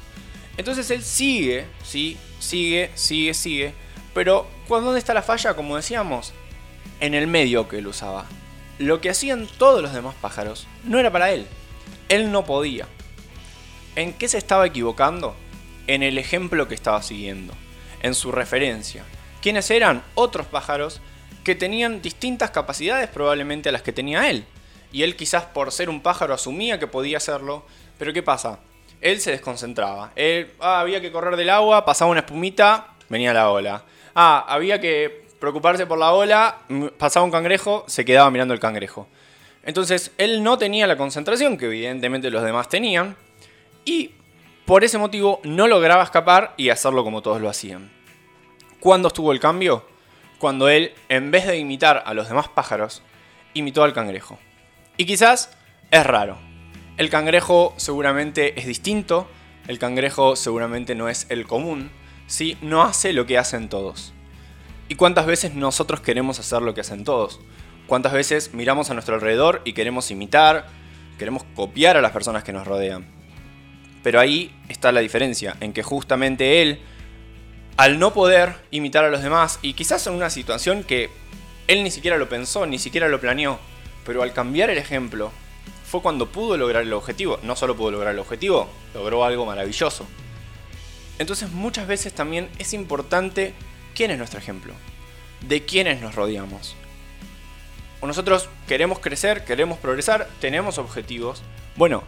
Entonces 0.58 0.90
él 0.90 1.02
sigue, 1.02 1.64
¿sí? 1.82 2.18
Sigue, 2.38 2.90
sigue, 2.94 3.32
sigue. 3.32 3.74
Pero, 4.12 4.46
¿cuándo- 4.68 4.86
¿dónde 4.88 4.98
está 4.98 5.14
la 5.14 5.22
falla? 5.22 5.54
Como 5.54 5.76
decíamos, 5.76 6.34
en 7.00 7.14
el 7.14 7.26
medio 7.26 7.68
que 7.68 7.78
él 7.78 7.86
usaba. 7.86 8.26
Lo 8.78 9.00
que 9.00 9.10
hacían 9.10 9.46
todos 9.58 9.82
los 9.82 9.92
demás 9.92 10.14
pájaros 10.20 10.66
no 10.84 10.98
era 10.98 11.10
para 11.10 11.30
él. 11.30 11.46
Él 12.08 12.32
no 12.32 12.44
podía. 12.44 12.86
¿En 13.96 14.12
qué 14.14 14.28
se 14.28 14.38
estaba 14.38 14.66
equivocando? 14.66 15.36
En 15.86 16.02
el 16.02 16.18
ejemplo 16.18 16.68
que 16.68 16.74
estaba 16.74 17.02
siguiendo, 17.02 17.52
en 18.02 18.14
su 18.14 18.32
referencia. 18.32 19.04
¿Quiénes 19.42 19.70
eran? 19.70 20.02
Otros 20.14 20.46
pájaros 20.46 21.00
que 21.44 21.54
tenían 21.54 22.00
distintas 22.00 22.50
capacidades 22.50 23.08
probablemente 23.08 23.68
a 23.68 23.72
las 23.72 23.82
que 23.82 23.92
tenía 23.92 24.30
él. 24.30 24.46
Y 24.92 25.02
él 25.02 25.16
quizás 25.16 25.44
por 25.44 25.72
ser 25.72 25.88
un 25.88 26.00
pájaro 26.00 26.34
asumía 26.34 26.78
que 26.78 26.86
podía 26.86 27.16
hacerlo, 27.16 27.66
pero 27.98 28.12
¿qué 28.12 28.22
pasa? 28.22 28.60
Él 29.00 29.20
se 29.20 29.32
desconcentraba. 29.32 30.12
Él, 30.14 30.52
ah, 30.60 30.80
había 30.80 31.00
que 31.00 31.10
correr 31.10 31.36
del 31.36 31.50
agua, 31.50 31.84
pasaba 31.84 32.10
una 32.10 32.20
espumita, 32.20 32.94
venía 33.08 33.32
la 33.32 33.50
ola. 33.50 33.84
Ah, 34.14 34.44
había 34.48 34.80
que 34.80 35.21
preocuparse 35.42 35.86
por 35.86 35.98
la 35.98 36.12
ola, 36.12 36.58
pasaba 36.98 37.24
un 37.24 37.32
cangrejo, 37.32 37.82
se 37.88 38.04
quedaba 38.04 38.30
mirando 38.30 38.54
el 38.54 38.60
cangrejo. 38.60 39.08
Entonces, 39.64 40.12
él 40.16 40.44
no 40.44 40.56
tenía 40.56 40.86
la 40.86 40.96
concentración 40.96 41.58
que 41.58 41.64
evidentemente 41.64 42.30
los 42.30 42.44
demás 42.44 42.68
tenían, 42.68 43.16
y 43.84 44.12
por 44.66 44.84
ese 44.84 44.98
motivo 44.98 45.40
no 45.42 45.66
lograba 45.66 46.04
escapar 46.04 46.54
y 46.56 46.68
hacerlo 46.68 47.02
como 47.02 47.22
todos 47.22 47.40
lo 47.40 47.48
hacían. 47.48 47.90
¿Cuándo 48.78 49.08
estuvo 49.08 49.32
el 49.32 49.40
cambio? 49.40 49.84
Cuando 50.38 50.68
él, 50.68 50.92
en 51.08 51.32
vez 51.32 51.44
de 51.48 51.58
imitar 51.58 52.04
a 52.06 52.14
los 52.14 52.28
demás 52.28 52.46
pájaros, 52.46 53.02
imitó 53.52 53.82
al 53.82 53.92
cangrejo. 53.92 54.38
Y 54.96 55.06
quizás 55.06 55.50
es 55.90 56.06
raro. 56.06 56.38
El 56.98 57.10
cangrejo 57.10 57.74
seguramente 57.78 58.60
es 58.60 58.66
distinto, 58.68 59.26
el 59.66 59.80
cangrejo 59.80 60.36
seguramente 60.36 60.94
no 60.94 61.08
es 61.08 61.26
el 61.30 61.48
común, 61.48 61.90
¿sí? 62.28 62.56
no 62.62 62.84
hace 62.84 63.12
lo 63.12 63.26
que 63.26 63.38
hacen 63.38 63.68
todos. 63.68 64.14
¿Y 64.92 64.94
cuántas 64.94 65.24
veces 65.24 65.54
nosotros 65.54 66.02
queremos 66.02 66.38
hacer 66.38 66.60
lo 66.60 66.74
que 66.74 66.82
hacen 66.82 67.02
todos? 67.02 67.40
¿Cuántas 67.86 68.12
veces 68.12 68.52
miramos 68.52 68.90
a 68.90 68.92
nuestro 68.92 69.14
alrededor 69.14 69.62
y 69.64 69.72
queremos 69.72 70.10
imitar, 70.10 70.66
queremos 71.18 71.44
copiar 71.56 71.96
a 71.96 72.02
las 72.02 72.12
personas 72.12 72.44
que 72.44 72.52
nos 72.52 72.66
rodean? 72.66 73.06
Pero 74.02 74.20
ahí 74.20 74.54
está 74.68 74.92
la 74.92 75.00
diferencia, 75.00 75.56
en 75.60 75.72
que 75.72 75.82
justamente 75.82 76.60
él, 76.60 76.82
al 77.78 77.98
no 77.98 78.12
poder 78.12 78.52
imitar 78.70 79.02
a 79.02 79.08
los 79.08 79.22
demás, 79.22 79.60
y 79.62 79.72
quizás 79.72 80.06
en 80.08 80.12
una 80.12 80.28
situación 80.28 80.84
que 80.84 81.08
él 81.68 81.84
ni 81.84 81.90
siquiera 81.90 82.18
lo 82.18 82.28
pensó, 82.28 82.66
ni 82.66 82.78
siquiera 82.78 83.08
lo 83.08 83.18
planeó, 83.18 83.58
pero 84.04 84.22
al 84.22 84.34
cambiar 84.34 84.68
el 84.68 84.76
ejemplo, 84.76 85.32
fue 85.86 86.02
cuando 86.02 86.28
pudo 86.28 86.58
lograr 86.58 86.82
el 86.82 86.92
objetivo. 86.92 87.38
No 87.42 87.56
solo 87.56 87.78
pudo 87.78 87.92
lograr 87.92 88.12
el 88.12 88.20
objetivo, 88.20 88.68
logró 88.92 89.24
algo 89.24 89.46
maravilloso. 89.46 90.06
Entonces 91.18 91.50
muchas 91.50 91.86
veces 91.86 92.12
también 92.12 92.50
es 92.58 92.74
importante 92.74 93.54
quién 93.94 94.10
es 94.10 94.18
nuestro 94.18 94.38
ejemplo, 94.38 94.74
de 95.48 95.64
quiénes 95.64 96.00
nos 96.00 96.14
rodeamos. 96.14 96.76
Nosotros 98.02 98.48
queremos 98.66 98.98
crecer, 98.98 99.44
queremos 99.44 99.78
progresar, 99.78 100.28
tenemos 100.40 100.78
objetivos. 100.78 101.42
Bueno, 101.76 102.02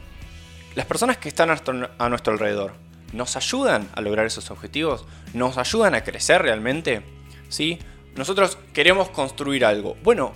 las 0.75 0.87
personas 0.87 1.19
que 1.19 1.29
están 1.29 1.51
a 1.51 1.53
nuestro, 1.53 1.91
a 1.99 2.09
nuestro 2.09 2.33
alrededor 2.33 2.75
nos 3.13 3.37
ayudan 3.37 3.89
a 3.95 4.01
lograr 4.01 4.27
esos 4.27 4.51
objetivos, 4.51 5.07
nos 5.35 5.57
ayudan 5.57 5.95
a 5.95 6.03
crecer 6.03 6.43
realmente, 6.43 7.03
¿sí? 7.49 7.79
Nosotros 8.17 8.59
queremos 8.73 9.09
construir 9.11 9.65
algo. 9.65 9.97
Bueno, 10.03 10.33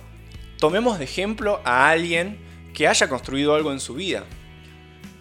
tomemos 0.59 0.97
de 0.97 1.05
ejemplo 1.05 1.61
a 1.65 1.89
alguien 1.89 2.39
que 2.73 2.87
haya 2.87 3.09
construido 3.09 3.53
algo 3.53 3.71
en 3.73 3.79
su 3.79 3.95
vida. 3.95 4.23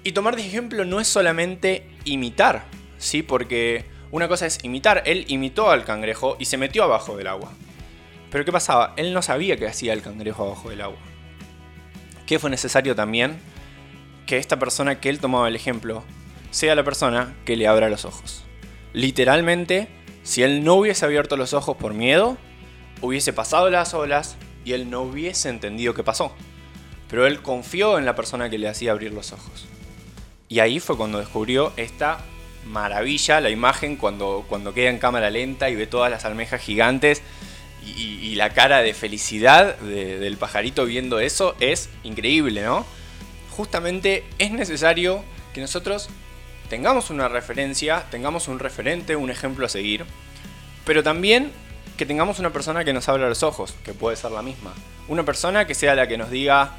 Y 0.05 0.13
tomar 0.13 0.37
de 0.37 0.47
ejemplo 0.47 0.85
no 0.85 1.01
es 1.01 1.09
solamente 1.09 1.89
imitar, 2.05 2.65
¿sí? 2.99 3.23
Porque 3.23 3.85
una 4.11 4.29
cosa 4.29 4.47
es 4.47 4.59
imitar, 4.63 5.03
él 5.05 5.25
imitó 5.29 5.71
al 5.71 5.85
cangrejo 5.85 6.37
y 6.39 6.47
se 6.47 6.57
metió 6.57 6.85
abajo 6.85 7.17
del 7.17 7.27
agua. 7.27 7.53
Pero 8.31 8.45
¿qué 8.45 8.53
pasaba? 8.53 8.95
Él 8.97 9.13
no 9.13 9.23
sabía 9.23 9.57
que 9.57 9.67
hacía 9.67 9.93
el 9.93 10.03
cangrejo 10.03 10.45
abajo 10.45 10.71
del 10.71 10.81
agua. 10.81 10.99
¿Qué 12.27 12.39
fue 12.39 12.51
necesario 12.51 12.95
también? 12.95 13.39
Que 14.27 14.37
esta 14.37 14.59
persona 14.59 15.01
que 15.01 15.09
él 15.09 15.19
tomaba 15.19 15.49
el 15.49 15.57
ejemplo 15.57 16.05
sea 16.51 16.75
la 16.75 16.85
persona 16.85 17.35
que 17.45 17.57
le 17.57 17.67
abra 17.67 17.89
los 17.89 18.05
ojos. 18.05 18.45
Literalmente, 18.93 19.89
si 20.23 20.43
él 20.43 20.65
no 20.65 20.75
hubiese 20.75 21.05
abierto 21.05 21.37
los 21.37 21.53
ojos 21.53 21.77
por 21.77 21.95
miedo, 21.95 22.37
hubiese 23.01 23.33
pasado 23.33 23.71
las 23.71 23.95
olas 23.95 24.37
y 24.65 24.73
él 24.73 24.91
no 24.91 25.03
hubiese 25.03 25.49
entendido 25.49 25.95
qué 25.95 26.03
pasó. 26.03 26.35
Pero 27.09 27.27
él 27.27 27.41
confió 27.41 27.99
en 27.99 28.05
la 28.05 28.15
persona 28.15 28.51
que 28.51 28.59
le 28.59 28.69
hacía 28.69 28.93
abrir 28.93 29.13
los 29.13 29.33
ojos. 29.33 29.67
Y 30.49 30.61
ahí 30.61 30.81
fue 30.81 30.97
cuando 30.97 31.19
descubrió 31.19 31.73
esta 31.77 32.19
maravilla, 32.67 33.41
la 33.41 33.51
imagen 33.51 33.97
cuando, 33.97 34.45
cuando 34.49 34.75
queda 34.75 34.91
en 34.91 34.99
cámara 34.99 35.31
lenta 35.31 35.71
y 35.71 35.77
ve 35.77 35.87
todas 35.87 36.11
las 36.11 36.25
almejas 36.25 36.61
gigantes 36.61 37.23
y, 37.85 38.35
la 38.35 38.51
cara 38.51 38.83
de 38.83 38.93
felicidad 38.95 39.77
de- 39.79 40.19
del 40.19 40.37
pajarito 40.37 40.85
viendo 40.85 41.19
eso 41.21 41.57
es 41.59 41.89
increíble, 42.05 42.63
¿no? 42.63 42.87
Justamente 43.51 44.25
es 44.39 44.53
necesario 44.53 45.25
que 45.55 45.61
nosotros 45.61 46.09
tengamos 46.69 47.11
una 47.11 47.29
referencia, 47.29 48.05
tengamos 48.11 48.47
un 48.47 48.59
referente, 48.59 49.17
un 49.17 49.31
ejemplo 49.31 49.67
a 49.67 49.69
seguir, 49.69 50.05
pero 50.85 51.03
también 51.03 51.51
que 51.97 52.07
tengamos 52.07 52.39
una 52.39 52.53
persona 52.53 52.85
que 52.85 52.93
nos 52.93 53.09
abra 53.09 53.29
los 53.29 53.43
ojos, 53.43 53.75
que 53.85 53.93
puede 53.95 54.17
ser 54.17 54.31
la 54.31 54.43
misma. 54.43 54.73
Una 55.09 55.25
persona 55.25 55.67
que 55.67 55.75
sea 55.75 55.95
la 55.97 56.07
que 56.07 56.17
nos 56.19 56.31
diga, 56.31 56.77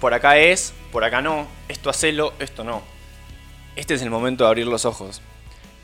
por 0.00 0.14
acá 0.14 0.38
es, 0.38 0.72
por 0.92 1.04
acá 1.04 1.20
no, 1.20 1.46
esto 1.68 1.90
hacelo, 1.90 2.32
esto 2.38 2.64
no. 2.64 2.82
Este 3.76 3.92
es 3.92 4.02
el 4.02 4.10
momento 4.10 4.44
de 4.44 4.48
abrir 4.48 4.66
los 4.66 4.86
ojos. 4.86 5.20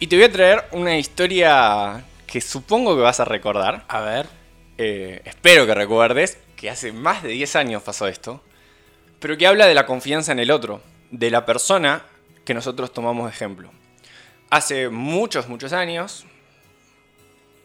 Y 0.01 0.07
te 0.07 0.17
voy 0.17 0.25
a 0.25 0.33
traer 0.33 0.65
una 0.73 0.99
historia 0.99 2.03
que 2.27 2.41
supongo 2.41 2.97
que 2.97 3.03
vas 3.03 3.21
a 3.21 3.27
recordar. 3.27 3.85
A 3.87 4.01
ver. 4.01 4.27
Eh, 4.79 5.21
espero 5.27 5.67
que 5.67 5.75
recuerdes 5.75 6.39
que 6.57 6.71
hace 6.71 6.93
más 6.93 7.23
de 7.23 7.29
10 7.29 7.55
años 7.57 7.83
pasó 7.83 8.09
esto. 8.09 8.43
Pero 9.21 9.37
que 9.37 9.47
habla 9.47 9.67
de 9.67 9.75
la 9.75 9.85
confianza 9.85 10.33
en 10.33 10.41
el 10.41 10.51
otro, 10.51 10.81
de 11.11 11.31
la 11.31 11.45
persona 11.45 12.03
que 12.47 12.55
nosotros 12.55 12.93
tomamos 12.93 13.27
de 13.27 13.31
ejemplo. 13.31 13.71
Hace 14.49 14.89
muchos, 14.89 15.49
muchos 15.49 15.73
años, 15.73 16.25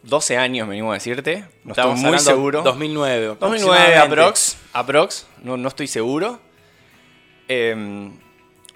12 0.03 0.37
años 0.37 0.67
me 0.67 0.75
animo 0.75 0.91
a 0.91 0.95
decirte, 0.95 1.39
no 1.63 1.71
estoy 1.71 1.71
Estamos 1.71 1.95
muy 1.99 2.05
hablando 2.07 2.29
seguro. 2.29 2.61
2009. 2.63 3.25
2009 3.39 3.95
aproximadamente. 3.95 3.99
aprox, 3.99 4.57
aprox, 4.73 5.27
no, 5.41 5.57
no 5.57 5.67
estoy 5.69 5.87
seguro. 5.87 6.39
Eh, 7.47 8.11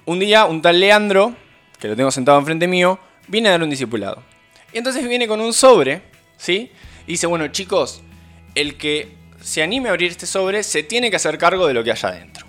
un 0.05 0.19
día 0.19 0.45
un 0.45 0.61
tal 0.61 0.79
Leandro, 0.79 1.35
que 1.79 1.87
lo 1.87 1.95
tengo 1.95 2.11
sentado 2.11 2.39
enfrente 2.39 2.67
mío, 2.67 2.99
viene 3.27 3.49
a 3.49 3.51
dar 3.51 3.63
un 3.63 3.69
discipulado. 3.69 4.23
Y 4.73 4.77
entonces 4.77 5.07
viene 5.07 5.27
con 5.27 5.41
un 5.41 5.53
sobre, 5.53 6.01
¿sí? 6.37 6.71
Y 7.07 7.13
dice, 7.13 7.27
bueno 7.27 7.47
chicos, 7.47 8.01
el 8.55 8.77
que 8.77 9.15
se 9.41 9.63
anime 9.63 9.89
a 9.89 9.91
abrir 9.91 10.11
este 10.11 10.25
sobre 10.25 10.63
se 10.63 10.83
tiene 10.83 11.09
que 11.09 11.15
hacer 11.15 11.37
cargo 11.37 11.67
de 11.67 11.73
lo 11.73 11.83
que 11.83 11.91
haya 11.91 12.09
adentro. 12.09 12.45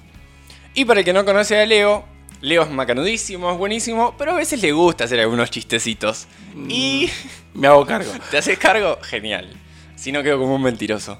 Y 0.75 0.85
para 0.85 1.01
el 1.01 1.05
que 1.05 1.13
no 1.13 1.25
conoce 1.25 1.61
a 1.61 1.67
Leo, 1.67 2.05
Leo 2.41 2.63
es 2.63 2.71
macanudísimo, 2.71 3.53
es 3.53 3.59
buenísimo, 3.59 4.15
pero 4.19 4.33
a 4.33 4.37
veces 4.37 4.61
le 4.63 4.73
gusta 4.73 5.05
hacer 5.05 5.21
algunos 5.21 5.51
chistecitos. 5.51 6.27
Y... 6.69 7.11
Me 7.55 7.69
hago 7.69 7.87
cargo. 7.87 8.11
¿Te 8.31 8.39
haces 8.39 8.59
cargo? 8.59 8.99
Genial. 9.03 9.51
Si 9.97 10.11
no 10.11 10.23
quedo 10.23 10.39
como 10.39 10.57
un 10.57 10.63
mentiroso. 10.63 11.19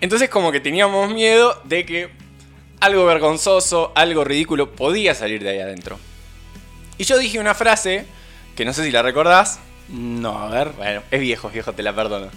Entonces 0.00 0.28
como 0.28 0.50
que 0.50 0.60
teníamos 0.60 1.12
miedo 1.12 1.60
de 1.64 1.86
que 1.86 2.10
algo 2.84 3.04
vergonzoso, 3.06 3.92
algo 3.94 4.24
ridículo 4.24 4.72
podía 4.72 5.14
salir 5.14 5.42
de 5.42 5.50
ahí 5.50 5.60
adentro. 5.60 5.98
Y 6.98 7.04
yo 7.04 7.18
dije 7.18 7.38
una 7.38 7.54
frase, 7.54 8.06
que 8.56 8.64
no 8.64 8.72
sé 8.72 8.84
si 8.84 8.90
la 8.90 9.02
recordás. 9.02 9.58
No, 9.88 10.38
a 10.38 10.48
ver. 10.48 10.70
Bueno, 10.70 11.02
es 11.10 11.20
viejo, 11.20 11.50
viejo, 11.50 11.72
te 11.72 11.82
la 11.82 11.94
perdono. 11.94 12.28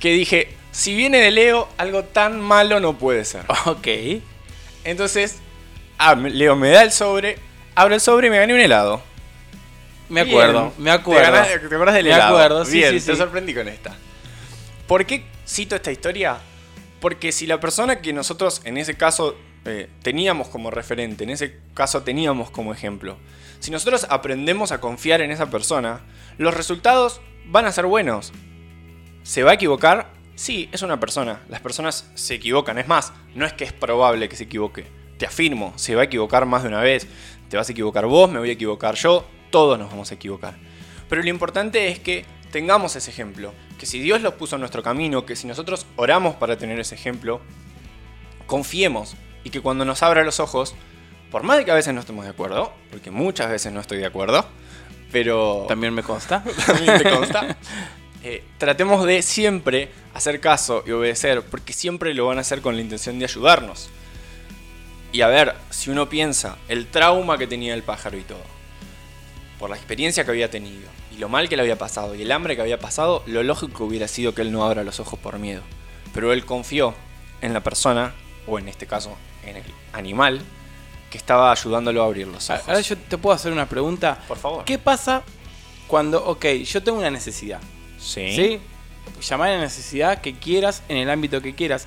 Que 0.00 0.12
dije, 0.12 0.54
si 0.72 0.94
viene 0.94 1.18
de 1.18 1.30
Leo, 1.30 1.68
algo 1.78 2.04
tan 2.04 2.40
malo 2.40 2.80
no 2.80 2.98
puede 2.98 3.24
ser. 3.24 3.44
Ok. 3.66 3.86
Entonces, 4.84 5.36
ah, 5.98 6.14
me- 6.14 6.30
Leo 6.30 6.56
me 6.56 6.70
da 6.70 6.82
el 6.82 6.92
sobre, 6.92 7.38
abro 7.74 7.94
el 7.94 8.00
sobre 8.00 8.26
y 8.26 8.30
me 8.30 8.38
gané 8.38 8.52
un 8.54 8.60
helado. 8.60 9.00
Me 10.10 10.20
acuerdo, 10.20 10.60
Bien. 10.70 10.72
me 10.78 10.90
acuerdo. 10.90 11.24
¿Te, 11.24 11.30
ganas- 11.32 11.48
te 11.60 11.74
acuerdas 11.74 11.94
del 11.94 12.04
Me 12.04 12.10
helado? 12.12 12.36
acuerdo, 12.36 12.64
sí, 12.66 12.76
Bien, 12.78 13.00
sí, 13.00 13.06
te 13.06 13.16
sorprendí 13.16 13.54
con 13.54 13.66
esta. 13.68 13.96
¿Por 14.86 15.06
qué 15.06 15.24
cito 15.48 15.74
esta 15.76 15.90
historia? 15.90 16.36
Porque 17.00 17.32
si 17.32 17.46
la 17.46 17.58
persona 17.58 18.00
que 18.02 18.12
nosotros 18.12 18.60
en 18.64 18.76
ese 18.76 18.94
caso 18.96 19.34
eh, 19.64 19.88
teníamos 20.02 20.48
como 20.48 20.70
referente, 20.70 21.24
en 21.24 21.30
ese 21.30 21.58
caso 21.74 22.02
teníamos 22.02 22.50
como 22.50 22.72
ejemplo, 22.72 23.16
si 23.64 23.70
nosotros 23.70 24.06
aprendemos 24.10 24.72
a 24.72 24.80
confiar 24.80 25.22
en 25.22 25.30
esa 25.30 25.48
persona, 25.48 26.02
los 26.36 26.52
resultados 26.52 27.22
van 27.46 27.64
a 27.64 27.72
ser 27.72 27.86
buenos. 27.86 28.30
¿Se 29.22 29.42
va 29.42 29.52
a 29.52 29.54
equivocar? 29.54 30.12
Sí, 30.34 30.68
es 30.70 30.82
una 30.82 31.00
persona. 31.00 31.40
Las 31.48 31.62
personas 31.62 32.10
se 32.14 32.34
equivocan. 32.34 32.76
Es 32.76 32.88
más, 32.88 33.14
no 33.34 33.46
es 33.46 33.54
que 33.54 33.64
es 33.64 33.72
probable 33.72 34.28
que 34.28 34.36
se 34.36 34.44
equivoque. 34.44 34.84
Te 35.16 35.24
afirmo, 35.24 35.72
se 35.76 35.94
va 35.94 36.02
a 36.02 36.04
equivocar 36.04 36.44
más 36.44 36.62
de 36.62 36.68
una 36.68 36.82
vez. 36.82 37.06
Te 37.48 37.56
vas 37.56 37.66
a 37.66 37.72
equivocar 37.72 38.04
vos, 38.04 38.30
me 38.30 38.38
voy 38.38 38.50
a 38.50 38.52
equivocar 38.52 38.96
yo, 38.96 39.24
todos 39.50 39.78
nos 39.78 39.88
vamos 39.88 40.10
a 40.10 40.14
equivocar. 40.14 40.56
Pero 41.08 41.22
lo 41.22 41.30
importante 41.30 41.88
es 41.88 42.00
que 42.00 42.26
tengamos 42.50 42.96
ese 42.96 43.10
ejemplo. 43.10 43.54
Que 43.78 43.86
si 43.86 43.98
Dios 43.98 44.20
lo 44.20 44.36
puso 44.36 44.56
en 44.56 44.60
nuestro 44.60 44.82
camino, 44.82 45.24
que 45.24 45.36
si 45.36 45.46
nosotros 45.46 45.86
oramos 45.96 46.34
para 46.34 46.58
tener 46.58 46.78
ese 46.80 46.96
ejemplo, 46.96 47.40
confiemos 48.46 49.16
y 49.44 49.50
que 49.50 49.60
cuando 49.60 49.84
nos 49.84 50.02
abra 50.02 50.24
los 50.24 50.40
ojos, 50.40 50.74
por 51.30 51.42
más 51.42 51.58
de 51.58 51.64
que 51.64 51.70
a 51.70 51.74
veces 51.74 51.92
no 51.92 52.00
estemos 52.00 52.24
de 52.24 52.30
acuerdo, 52.30 52.72
porque 52.90 53.10
muchas 53.10 53.50
veces 53.50 53.72
no 53.72 53.80
estoy 53.80 53.98
de 53.98 54.06
acuerdo, 54.06 54.44
pero... 55.12 55.66
También 55.68 55.94
me 55.94 56.02
consta. 56.02 56.42
También 56.66 56.98
te 56.98 57.10
consta. 57.10 57.56
Eh, 58.22 58.42
tratemos 58.56 59.04
de 59.04 59.20
siempre 59.20 59.90
hacer 60.14 60.40
caso 60.40 60.82
y 60.86 60.92
obedecer, 60.92 61.42
porque 61.42 61.72
siempre 61.72 62.14
lo 62.14 62.26
van 62.26 62.38
a 62.38 62.40
hacer 62.40 62.62
con 62.62 62.74
la 62.74 62.80
intención 62.80 63.18
de 63.18 63.26
ayudarnos. 63.26 63.90
Y 65.12 65.20
a 65.20 65.28
ver, 65.28 65.54
si 65.70 65.90
uno 65.90 66.08
piensa 66.08 66.56
el 66.68 66.86
trauma 66.86 67.36
que 67.36 67.46
tenía 67.46 67.74
el 67.74 67.82
pájaro 67.82 68.16
y 68.16 68.22
todo, 68.22 68.42
por 69.58 69.70
la 69.70 69.76
experiencia 69.76 70.24
que 70.24 70.30
había 70.30 70.50
tenido, 70.50 70.88
y 71.14 71.18
lo 71.18 71.28
mal 71.28 71.48
que 71.48 71.56
le 71.56 71.62
había 71.62 71.76
pasado, 71.78 72.14
y 72.14 72.22
el 72.22 72.32
hambre 72.32 72.56
que 72.56 72.62
había 72.62 72.78
pasado, 72.78 73.22
lo 73.26 73.42
lógico 73.42 73.84
hubiera 73.84 74.08
sido 74.08 74.34
que 74.34 74.42
él 74.42 74.52
no 74.52 74.64
abra 74.64 74.84
los 74.84 75.00
ojos 75.00 75.18
por 75.18 75.38
miedo. 75.38 75.62
Pero 76.14 76.32
él 76.32 76.44
confió 76.44 76.94
en 77.42 77.52
la 77.52 77.62
persona, 77.62 78.14
o 78.46 78.58
en 78.58 78.68
este 78.68 78.86
caso 78.86 79.16
en 79.46 79.56
el 79.56 79.64
animal, 79.92 80.40
que 81.10 81.18
estaba 81.18 81.52
ayudándolo 81.52 82.02
a 82.02 82.06
abrir 82.06 82.26
los 82.26 82.50
ojos. 82.50 82.68
Ahora 82.68 82.80
yo 82.80 82.96
te 82.98 83.18
puedo 83.18 83.34
hacer 83.34 83.52
una 83.52 83.68
pregunta. 83.68 84.18
Por 84.26 84.38
favor. 84.38 84.64
¿Qué 84.64 84.78
pasa 84.78 85.22
cuando, 85.86 86.24
ok, 86.24 86.44
yo 86.64 86.82
tengo 86.82 86.98
una 86.98 87.10
necesidad? 87.10 87.60
Sí. 87.98 88.34
¿Sí? 88.34 88.60
Llamar 89.28 89.50
a 89.50 89.52
la 89.56 89.60
necesidad 89.60 90.20
que 90.20 90.34
quieras 90.34 90.82
en 90.88 90.96
el 90.96 91.10
ámbito 91.10 91.40
que 91.40 91.54
quieras. 91.54 91.86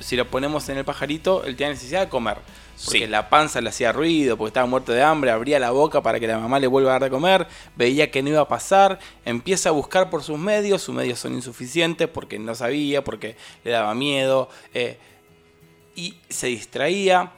Si 0.00 0.14
lo 0.16 0.26
ponemos 0.28 0.68
en 0.68 0.76
el 0.76 0.84
pajarito, 0.84 1.44
él 1.44 1.56
tiene 1.56 1.72
necesidad 1.72 2.02
de 2.02 2.08
comer. 2.08 2.36
Porque 2.84 2.98
Sí. 2.98 3.06
la 3.06 3.30
panza 3.30 3.62
le 3.62 3.70
hacía 3.70 3.90
ruido, 3.92 4.36
porque 4.36 4.48
estaba 4.48 4.66
muerto 4.66 4.92
de 4.92 5.02
hambre, 5.02 5.30
abría 5.30 5.58
la 5.58 5.70
boca 5.70 6.02
para 6.02 6.20
que 6.20 6.26
la 6.26 6.38
mamá 6.38 6.60
le 6.60 6.66
vuelva 6.66 6.90
a 6.90 6.92
dar 6.94 7.04
de 7.04 7.10
comer, 7.10 7.46
veía 7.74 8.10
que 8.10 8.22
no 8.22 8.28
iba 8.28 8.42
a 8.42 8.48
pasar, 8.48 8.98
empieza 9.24 9.70
a 9.70 9.72
buscar 9.72 10.10
por 10.10 10.22
sus 10.22 10.38
medios, 10.38 10.82
sus 10.82 10.94
medios 10.94 11.18
son 11.18 11.32
insuficientes 11.32 12.06
porque 12.08 12.38
no 12.38 12.54
sabía, 12.54 13.02
porque 13.02 13.36
le 13.64 13.70
daba 13.70 13.94
miedo, 13.94 14.50
eh, 14.74 14.98
y 15.96 16.16
se 16.28 16.46
distraía. 16.48 17.32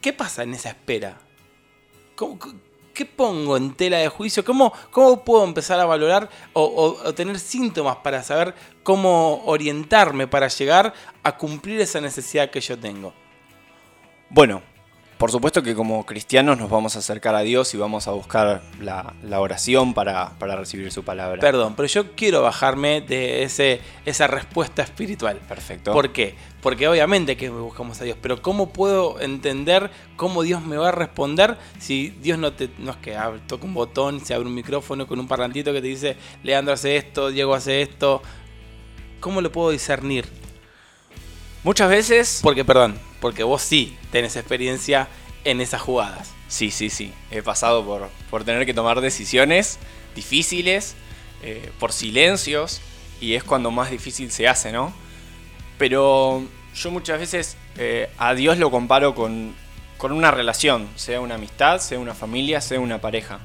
¿Qué 0.00 0.12
pasa 0.12 0.42
en 0.42 0.54
esa 0.54 0.68
espera? 0.70 1.18
¿Cómo- 2.14 2.38
¿Qué 2.92 3.04
pongo 3.06 3.56
en 3.56 3.74
tela 3.74 3.98
de 3.98 4.08
juicio? 4.08 4.44
¿Cómo, 4.44 4.72
cómo 4.90 5.24
puedo 5.24 5.44
empezar 5.44 5.78
a 5.78 5.84
valorar 5.84 6.28
o 6.52 7.14
tener 7.14 7.38
síntomas 7.38 7.96
para 7.98 8.24
saber 8.24 8.54
cómo 8.82 9.44
orientarme 9.46 10.26
para 10.26 10.48
llegar 10.48 10.92
a 11.22 11.36
cumplir 11.36 11.80
esa 11.80 12.00
necesidad 12.00 12.50
que 12.50 12.60
yo 12.60 12.76
tengo? 12.76 13.14
Bueno, 14.30 14.62
por 15.18 15.30
supuesto 15.32 15.62
que 15.62 15.74
como 15.74 16.06
cristianos 16.06 16.56
nos 16.56 16.70
vamos 16.70 16.96
a 16.96 17.00
acercar 17.00 17.34
a 17.34 17.40
Dios 17.40 17.74
y 17.74 17.76
vamos 17.76 18.06
a 18.08 18.12
buscar 18.12 18.62
la, 18.80 19.14
la 19.22 19.40
oración 19.40 19.92
para, 19.92 20.38
para 20.38 20.56
recibir 20.56 20.90
su 20.92 21.02
palabra. 21.02 21.40
Perdón, 21.40 21.74
pero 21.76 21.88
yo 21.88 22.12
quiero 22.14 22.40
bajarme 22.42 23.00
de 23.00 23.42
ese, 23.42 23.80
esa 24.06 24.28
respuesta 24.28 24.82
espiritual. 24.82 25.36
Perfecto. 25.48 25.92
¿Por 25.92 26.12
qué? 26.12 26.36
Porque 26.62 26.86
obviamente 26.88 27.36
que 27.36 27.50
buscamos 27.50 28.00
a 28.00 28.04
Dios, 28.04 28.16
pero 28.22 28.40
¿cómo 28.40 28.72
puedo 28.72 29.20
entender 29.20 29.90
cómo 30.16 30.42
Dios 30.42 30.62
me 30.62 30.76
va 30.76 30.88
a 30.88 30.92
responder 30.92 31.58
si 31.78 32.10
Dios 32.20 32.38
no, 32.38 32.52
te, 32.52 32.70
no 32.78 32.92
es 32.92 32.96
que 32.98 33.16
abre- 33.16 33.40
toca 33.46 33.64
un 33.64 33.74
botón, 33.74 34.24
se 34.24 34.34
abre 34.34 34.46
un 34.48 34.54
micrófono 34.54 35.06
con 35.06 35.18
un 35.18 35.26
parlantito 35.28 35.72
que 35.72 35.80
te 35.80 35.88
dice, 35.88 36.16
Leandro 36.42 36.74
hace 36.74 36.96
esto, 36.96 37.30
Diego 37.30 37.54
hace 37.54 37.82
esto? 37.82 38.22
¿Cómo 39.20 39.40
lo 39.40 39.50
puedo 39.50 39.70
discernir? 39.70 40.26
Muchas 41.64 41.90
veces... 41.90 42.40
Porque, 42.42 42.64
perdón, 42.64 42.98
porque 43.20 43.42
vos 43.42 43.62
sí 43.62 43.96
tenés 44.10 44.36
experiencia 44.36 45.08
en 45.44 45.60
esas 45.60 45.80
jugadas. 45.80 46.32
Sí, 46.48 46.70
sí, 46.70 46.90
sí. 46.90 47.12
He 47.30 47.42
pasado 47.42 47.84
por, 47.84 48.08
por 48.30 48.44
tener 48.44 48.66
que 48.66 48.74
tomar 48.74 49.00
decisiones 49.00 49.78
difíciles, 50.14 50.96
eh, 51.42 51.70
por 51.78 51.92
silencios, 51.92 52.80
y 53.20 53.34
es 53.34 53.44
cuando 53.44 53.70
más 53.70 53.90
difícil 53.90 54.30
se 54.30 54.48
hace, 54.48 54.72
¿no? 54.72 54.92
Pero 55.78 56.42
yo 56.74 56.90
muchas 56.90 57.18
veces 57.20 57.56
eh, 57.76 58.10
a 58.18 58.34
Dios 58.34 58.58
lo 58.58 58.70
comparo 58.70 59.14
con, 59.14 59.54
con 59.96 60.12
una 60.12 60.30
relación, 60.30 60.88
sea 60.96 61.20
una 61.20 61.36
amistad, 61.36 61.80
sea 61.80 61.98
una 61.98 62.14
familia, 62.14 62.60
sea 62.60 62.80
una 62.80 63.00
pareja. 63.00 63.40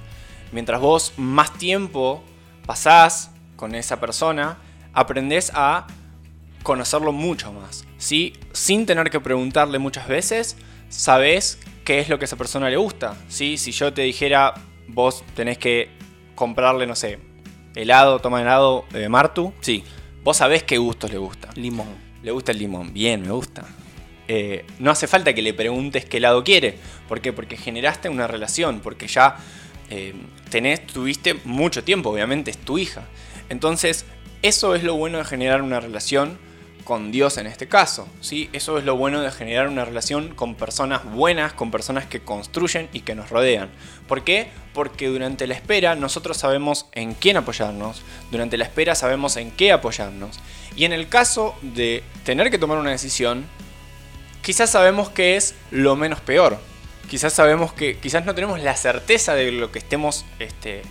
Mientras 0.52 0.80
vos 0.82 1.14
más 1.18 1.54
tiempo 1.54 2.24
pasás 2.66 3.32
con 3.56 3.76
esa 3.76 4.00
persona, 4.00 4.58
aprendés 4.94 5.52
a 5.54 5.88
conocerlo 6.64 7.12
mucho 7.12 7.52
más. 7.52 7.86
¿Sí? 8.04 8.34
Sin 8.52 8.86
tener 8.86 9.10
que 9.10 9.22
preguntarle 9.22 9.80
muchas 9.80 10.10
veces, 10.10 10.58
sabes 10.90 11.58
qué 11.86 12.00
es 12.00 12.10
lo 12.10 12.20
que 12.20 12.26
a 12.26 12.28
esa 12.28 12.36
persona 12.36 12.70
le 12.70 12.76
gusta. 12.76 13.16
¿sí? 13.30 13.58
Si 13.58 13.72
yo 13.72 13.94
te 13.94 14.02
dijera, 14.02 14.54
vos 14.88 15.24
tenés 15.36 15.58
que 15.58 15.90
comprarle, 16.36 16.86
no 16.86 16.96
sé, 16.96 17.20
helado, 17.76 18.20
toma 18.20 18.42
helado 18.42 18.86
de 18.92 19.08
Martu, 19.08 19.54
Sí, 19.62 19.86
vos 20.22 20.38
sabés 20.38 20.64
qué 20.64 20.78
gustos 20.78 21.12
le 21.12 21.18
gusta. 21.18 21.50
limón. 21.56 21.88
Le 22.22 22.32
gusta 22.32 22.52
el 22.52 22.60
limón, 22.60 22.94
bien, 22.94 23.22
me 23.22 23.32
gusta. 23.32 23.66
Eh, 24.28 24.66
no 24.80 24.92
hace 24.92 25.08
falta 25.08 25.34
que 25.34 25.42
le 25.42 25.54
preguntes 25.54 26.06
qué 26.06 26.18
helado 26.18 26.44
quiere. 26.44 26.78
¿Por 27.08 27.22
qué? 27.22 27.32
Porque 27.34 27.58
generaste 27.58 28.10
una 28.10 28.28
relación, 28.28 28.80
porque 28.82 29.08
ya 29.08 29.38
eh, 29.90 30.14
tenés, 30.50 30.86
tuviste 30.88 31.36
mucho 31.46 31.84
tiempo, 31.84 32.10
obviamente 32.10 32.52
es 32.52 32.58
tu 32.58 32.78
hija. 32.78 33.04
Entonces, 33.50 34.06
eso 34.42 34.76
es 34.76 34.84
lo 34.84 34.96
bueno 34.96 35.18
de 35.18 35.26
generar 35.26 35.62
una 35.62 35.80
relación 35.82 36.38
con 36.84 37.12
Dios 37.12 37.38
en 37.38 37.48
este 37.48 37.68
caso. 37.68 38.08
¿sí? 38.22 38.50
Eso 38.54 38.78
es 38.78 38.84
lo 38.84 38.96
bueno 38.96 39.22
de 39.22 39.32
generar 39.32 39.68
una 39.68 39.86
relación 39.86 40.36
con 40.36 40.56
personas 40.56 41.04
buenas, 41.06 41.54
con 41.54 41.72
personas 41.72 42.06
que 42.06 42.22
construyen 42.22 42.90
y 42.94 43.02
que 43.02 43.16
nos 43.16 43.30
rodean. 43.30 43.70
¿Por 44.08 44.24
qué? 44.24 44.50
Porque 44.74 45.08
durante 45.08 45.48
la 45.48 45.54
espera 45.54 45.96
nosotros 45.96 46.38
sabemos 46.38 46.88
en 46.92 47.14
quién 47.14 47.38
apoyarnos, 47.38 48.02
durante 48.32 48.58
la 48.58 48.66
espera 48.66 48.96
sabemos 48.96 49.38
en 49.38 49.52
qué 49.52 49.72
apoyarnos. 49.72 50.40
Y 50.76 50.86
en 50.86 50.94
el 50.94 51.08
caso 51.08 51.56
de 51.62 52.04
tener 52.26 52.50
que 52.50 52.58
tomar 52.58 52.78
una 52.78 52.92
decisión, 52.92 53.46
quizás 54.42 54.70
sabemos 54.70 55.10
que 55.10 55.36
es 55.36 55.56
lo 55.72 55.96
menos 55.96 56.20
peor. 56.20 56.60
Quizás 57.10 57.34
sabemos 57.34 57.74
que 57.74 57.98
quizás 57.98 58.26
no 58.26 58.34
tenemos 58.34 58.60
la 58.62 58.76
certeza 58.76 59.36
de 59.36 59.52
lo 59.52 59.72
que 59.72 59.80
estemos, 59.80 60.26
este, 60.40 60.82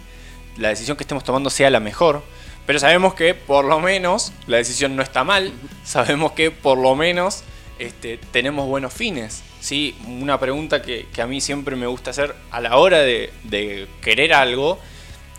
la 0.56 0.68
decisión 0.68 0.96
que 0.96 1.04
estemos 1.04 1.24
tomando 1.24 1.50
sea 1.50 1.70
la 1.70 1.80
mejor. 1.80 2.22
Pero 2.66 2.78
sabemos 2.78 3.14
que 3.14 3.34
por 3.34 3.64
lo 3.64 3.80
menos 3.80 4.32
la 4.46 4.58
decisión 4.58 4.94
no 4.96 5.02
está 5.02 5.24
mal. 5.24 5.52
Sabemos 5.84 6.32
que 6.32 6.50
por 6.50 6.78
lo 6.78 6.94
menos 6.94 7.42
este, 7.78 8.18
tenemos 8.30 8.66
buenos 8.68 8.92
fines. 8.92 9.42
¿sí? 9.60 9.96
Una 10.06 10.38
pregunta 10.38 10.80
que, 10.82 11.06
que 11.12 11.22
a 11.22 11.26
mí 11.26 11.40
siempre 11.40 11.74
me 11.76 11.86
gusta 11.86 12.10
hacer 12.10 12.34
a 12.50 12.60
la 12.60 12.76
hora 12.76 12.98
de, 13.00 13.32
de 13.44 13.88
querer 14.00 14.32
algo. 14.32 14.78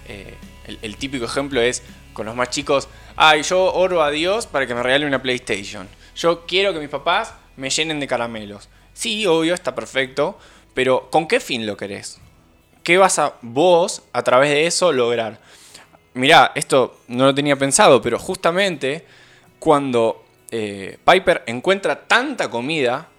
eh, 0.07 0.33
el, 0.67 0.79
el 0.81 0.97
típico 0.97 1.25
ejemplo 1.25 1.61
es 1.61 1.83
con 2.13 2.25
los 2.25 2.35
más 2.35 2.49
chicos. 2.49 2.87
Ay, 3.15 3.43
yo 3.43 3.73
oro 3.73 4.01
a 4.03 4.11
Dios 4.11 4.47
para 4.47 4.67
que 4.67 4.75
me 4.75 4.83
regale 4.83 5.05
una 5.05 5.21
PlayStation. 5.21 5.87
Yo 6.15 6.45
quiero 6.45 6.73
que 6.73 6.79
mis 6.79 6.89
papás 6.89 7.33
me 7.55 7.69
llenen 7.69 7.99
de 7.99 8.07
caramelos. 8.07 8.69
Sí, 8.93 9.25
obvio, 9.25 9.53
está 9.53 9.75
perfecto. 9.75 10.37
Pero 10.73 11.09
¿con 11.09 11.27
qué 11.27 11.39
fin 11.39 11.65
lo 11.65 11.77
querés? 11.77 12.19
¿Qué 12.83 12.97
vas 12.97 13.19
a 13.19 13.35
vos 13.41 14.01
a 14.11 14.23
través 14.23 14.49
de 14.49 14.65
eso 14.65 14.91
lograr? 14.91 15.39
Mirá, 16.15 16.51
esto 16.55 16.99
no 17.07 17.25
lo 17.25 17.35
tenía 17.35 17.55
pensado, 17.55 18.01
pero 18.01 18.19
justamente 18.19 19.05
cuando 19.59 20.23
eh, 20.51 20.97
Piper 21.03 21.43
encuentra 21.47 22.07
tanta 22.07 22.49
comida, 22.49 23.09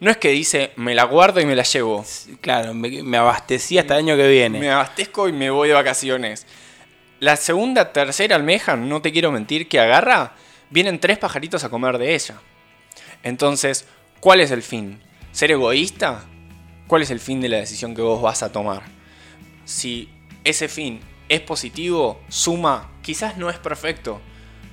no 0.00 0.10
es 0.10 0.18
que 0.18 0.28
dice, 0.30 0.72
me 0.76 0.94
la 0.94 1.04
guardo 1.04 1.40
y 1.40 1.46
me 1.46 1.56
la 1.56 1.62
llevo. 1.62 2.04
Claro, 2.42 2.74
me, 2.74 3.02
me 3.02 3.16
abastecí 3.16 3.78
hasta 3.78 3.94
el 3.94 4.00
año 4.00 4.16
que 4.16 4.28
viene. 4.28 4.60
Me 4.60 4.70
abastezco 4.70 5.28
y 5.28 5.32
me 5.32 5.48
voy 5.48 5.68
de 5.68 5.74
vacaciones. 5.74 6.46
La 7.20 7.36
segunda, 7.36 7.92
tercera 7.92 8.36
almeja, 8.36 8.76
no 8.76 9.00
te 9.00 9.10
quiero 9.10 9.32
mentir, 9.32 9.68
que 9.68 9.80
agarra, 9.80 10.34
vienen 10.68 11.00
tres 11.00 11.16
pajaritos 11.16 11.64
a 11.64 11.70
comer 11.70 11.96
de 11.96 12.14
ella. 12.14 12.36
Entonces, 13.22 13.86
¿cuál 14.20 14.40
es 14.40 14.50
el 14.50 14.62
fin? 14.62 15.00
¿Ser 15.32 15.52
egoísta? 15.52 16.24
¿Cuál 16.86 17.02
es 17.02 17.10
el 17.10 17.20
fin 17.20 17.40
de 17.40 17.48
la 17.48 17.56
decisión 17.56 17.94
que 17.94 18.02
vos 18.02 18.20
vas 18.20 18.42
a 18.42 18.52
tomar? 18.52 18.82
Si 19.64 20.10
ese 20.44 20.68
fin 20.68 21.00
es 21.28 21.40
positivo, 21.40 22.20
suma, 22.28 22.90
quizás 23.02 23.36
no 23.36 23.50
es 23.50 23.58
perfecto, 23.58 24.20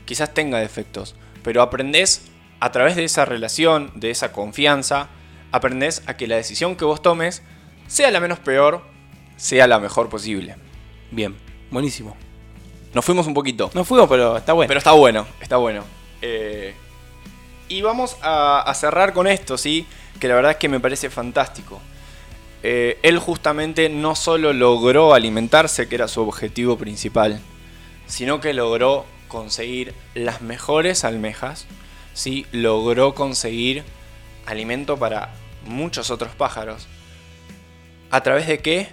quizás 0.05 0.33
tenga 0.33 0.59
defectos, 0.59 1.15
pero 1.43 1.61
aprendés 1.61 2.27
a 2.59 2.71
través 2.71 2.95
de 2.95 3.03
esa 3.03 3.25
relación, 3.25 3.91
de 3.95 4.11
esa 4.11 4.31
confianza, 4.31 5.09
aprendés 5.51 6.03
a 6.07 6.15
que 6.15 6.27
la 6.27 6.35
decisión 6.35 6.75
que 6.75 6.85
vos 6.85 7.01
tomes 7.01 7.41
sea 7.87 8.11
la 8.11 8.19
menos 8.19 8.39
peor, 8.39 8.83
sea 9.35 9.67
la 9.67 9.79
mejor 9.79 10.09
posible. 10.09 10.55
Bien, 11.11 11.35
buenísimo. 11.71 12.15
Nos 12.93 13.03
fuimos 13.03 13.25
un 13.27 13.33
poquito, 13.33 13.71
No 13.73 13.83
fuimos, 13.83 14.07
pero 14.07 14.37
está 14.37 14.53
bueno. 14.53 14.67
pero 14.67 14.77
está 14.77 14.91
bueno, 14.91 15.27
está 15.41 15.57
bueno. 15.57 15.83
Eh, 16.21 16.73
y 17.67 17.81
vamos 17.81 18.17
a, 18.21 18.61
a 18.61 18.73
cerrar 18.75 19.13
con 19.13 19.27
esto, 19.27 19.57
¿sí? 19.57 19.87
Que 20.19 20.27
la 20.27 20.35
verdad 20.35 20.51
es 20.51 20.57
que 20.57 20.69
me 20.69 20.79
parece 20.79 21.09
fantástico. 21.09 21.81
Eh, 22.63 22.97
él 23.03 23.19
justamente 23.19 23.89
no 23.89 24.15
solo 24.15 24.53
logró 24.53 25.13
alimentarse, 25.13 25.89
que 25.89 25.95
era 25.95 26.07
su 26.07 26.21
objetivo 26.21 26.77
principal, 26.77 27.41
sino 28.07 28.39
que 28.39 28.53
logró 28.53 29.05
conseguir 29.27 29.93
las 30.13 30.41
mejores 30.41 31.03
almejas, 31.03 31.65
¿sí? 32.13 32.45
logró 32.53 33.15
conseguir 33.15 33.83
alimento 34.45 34.97
para 34.97 35.33
muchos 35.65 36.09
otros 36.09 36.35
pájaros. 36.35 36.87
¿A 38.11 38.21
través 38.23 38.47
de 38.47 38.59
qué? 38.59 38.87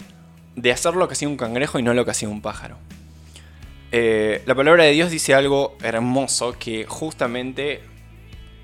De 0.57 0.73
hacer 0.73 0.95
lo 0.95 1.07
que 1.07 1.13
hacía 1.13 1.29
un 1.29 1.37
cangrejo 1.37 1.79
y 1.79 1.83
no 1.83 1.95
lo 1.95 2.05
que 2.05 2.11
hacía 2.11 2.29
un 2.29 2.43
pájaro. 2.43 2.77
Eh, 3.93 4.43
la 4.47 4.55
palabra 4.55 4.85
de 4.85 4.93
Dios 4.93 5.11
dice 5.11 5.35
algo 5.35 5.77
hermoso 5.83 6.57
que 6.59 6.87
justamente 6.87 7.83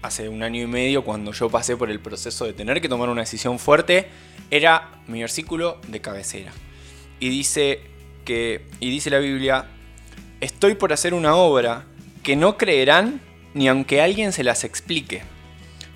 hace 0.06 0.28
un 0.28 0.42
año 0.42 0.62
y 0.62 0.66
medio 0.66 1.04
cuando 1.04 1.32
yo 1.32 1.50
pasé 1.50 1.76
por 1.76 1.90
el 1.90 2.00
proceso 2.00 2.44
de 2.44 2.52
tener 2.52 2.80
que 2.80 2.88
tomar 2.88 3.08
una 3.08 3.22
decisión 3.22 3.58
fuerte, 3.58 4.08
era 4.50 5.00
mi 5.06 5.20
versículo 5.20 5.80
de 5.88 6.00
cabecera. 6.00 6.52
Y 7.20 7.28
dice 7.28 7.80
que 8.24 8.66
y 8.80 8.90
dice 8.90 9.10
la 9.10 9.18
Biblia, 9.18 9.66
estoy 10.40 10.74
por 10.74 10.92
hacer 10.92 11.14
una 11.14 11.36
obra 11.36 11.84
que 12.22 12.36
no 12.36 12.56
creerán 12.56 13.20
ni 13.54 13.68
aunque 13.68 14.00
alguien 14.00 14.32
se 14.32 14.44
las 14.44 14.64
explique. 14.64 15.22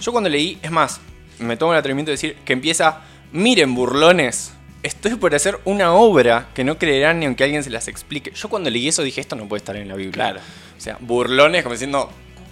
Yo 0.01 0.13
cuando 0.13 0.31
leí, 0.31 0.59
es 0.63 0.71
más, 0.71 1.01
me 1.39 1.57
tomo 1.57 1.73
el 1.73 1.79
atrevimiento 1.79 2.11
de 2.11 2.15
decir 2.15 2.37
que 2.45 2.53
empieza, 2.53 3.03
miren 3.33 3.75
burlones, 3.75 4.53
estoy 4.83 5.17
por 5.17 5.35
hacer 5.35 5.59
una 5.65 5.93
obra 5.93 6.49
que 6.55 6.65
no 6.65 6.79
creerán 6.79 7.21
ni 7.21 7.27
aunque 7.27 7.45
alguien 7.45 7.63
se 7.63 7.71
las 7.71 7.89
explique. 7.89 8.33
Yo 8.33 8.49
cuando 8.49 8.71
leí 8.71 8.89
eso 8.89 9.03
dije, 9.03 9.21
esto 9.21 9.37
no 9.37 9.47
puede 9.47 9.59
estar 9.59 9.77
en 9.77 9.89
la 9.89 9.95
Biblia. 9.95 10.13
Claro. 10.13 10.41
O 10.77 10.81
sea, 10.81 10.97
burlones 11.01 11.63
como 11.63 11.75
diciendo 11.75 12.11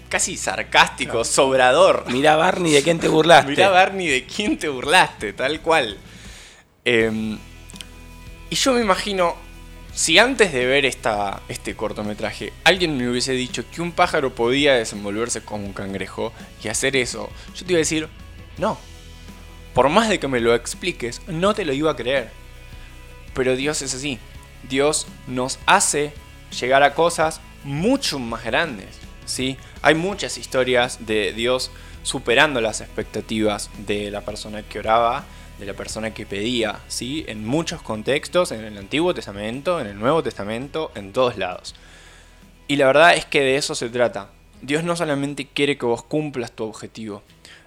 casi 0.09 0.37
sarcástico, 0.37 1.25
sobrador. 1.25 2.05
Mira 2.09 2.37
Barney, 2.37 2.73
¿de 2.73 2.83
quién 2.83 2.99
te 2.99 3.09
burlaste? 3.17 3.51
Mira 3.51 3.69
Barney, 3.71 4.09
¿de 4.09 4.25
quién 4.25 4.59
te 4.59 4.69
burlaste? 4.69 5.33
Tal 5.33 5.61
cual. 5.61 5.99
Em, 6.85 7.39
y 8.51 8.57
yo 8.57 8.73
me 8.73 8.81
imagino, 8.81 9.37
si 9.93 10.19
antes 10.19 10.53
de 10.53 10.65
ver 10.65 10.87
esta, 10.87 11.43
este 11.49 11.75
cortometraje 11.75 12.53
alguien 12.65 12.97
me 12.97 13.09
hubiese 13.09 13.33
dicho 13.33 13.65
que 13.71 13.83
un 13.83 13.93
pájaro 13.93 14.35
podía 14.35 14.75
desenvolverse 14.75 15.43
como 15.43 15.67
un 15.67 15.73
cangrejo 15.73 16.33
y 16.63 16.69
hacer 16.69 16.97
eso, 16.97 17.31
yo 17.55 17.67
te 17.67 17.73
iba 17.73 17.79
a 17.79 17.81
decir, 17.81 18.09
no. 18.57 18.79
Por 19.75 19.89
más 19.91 20.09
de 20.09 20.19
que 20.19 20.29
me 20.29 20.41
lo 20.41 20.55
expliques, 20.55 21.21
no 21.29 21.55
te 21.55 21.65
lo 21.65 21.73
iba 21.73 21.91
a 21.91 21.97
creer. 21.97 22.31
Pero 23.35 23.55
Dios 23.55 23.83
es 23.83 23.95
así. 23.95 24.19
Dios 24.69 25.07
nos 25.27 25.59
hace 25.67 26.13
llegar 26.59 26.83
a 26.83 26.95
cosas 26.95 27.41
mucho 27.65 28.19
más 28.19 28.45
grandes. 28.45 29.08
¿Sí? 29.29 29.57
Hay 29.83 29.95
muchas 29.95 30.39
historias 30.39 31.07
de 31.07 31.33
Dios 31.33 31.71
superando 32.03 32.61
las 32.61 32.81
expectativas 32.81 33.71
de 33.87 34.11
la 34.11 34.23
persona 34.23 34.63
que 34.63 34.79
oraba, 34.79 35.25
de 35.59 35.67
la 35.67 35.75
persona 35.75 36.15
que 36.15 36.27
pedía, 36.27 36.81
¿sí? 36.89 37.25
en 37.29 37.47
muchos 37.47 37.83
contextos, 37.83 38.53
en 38.53 38.65
el 38.65 38.79
Antiguo 38.79 39.15
Testamento, 39.15 39.81
en 39.81 39.89
el 39.89 39.99
Nuevo 39.99 40.23
Testamento, 40.23 40.91
en 40.95 41.13
todos 41.13 41.37
lados. 41.37 41.75
Y 42.67 42.77
la 42.77 42.87
verdad 42.87 43.15
es 43.15 43.25
que 43.25 43.41
de 43.41 43.57
eso 43.57 43.75
se 43.75 43.89
trata. 43.89 44.31
Dios 44.63 44.85
no 44.85 44.97
solamente 44.97 45.47
quiere 45.47 45.79
que 45.79 45.87
vos 45.87 46.03
cumplas 46.03 46.53
tu 46.53 46.65
objetivo, 46.65 47.23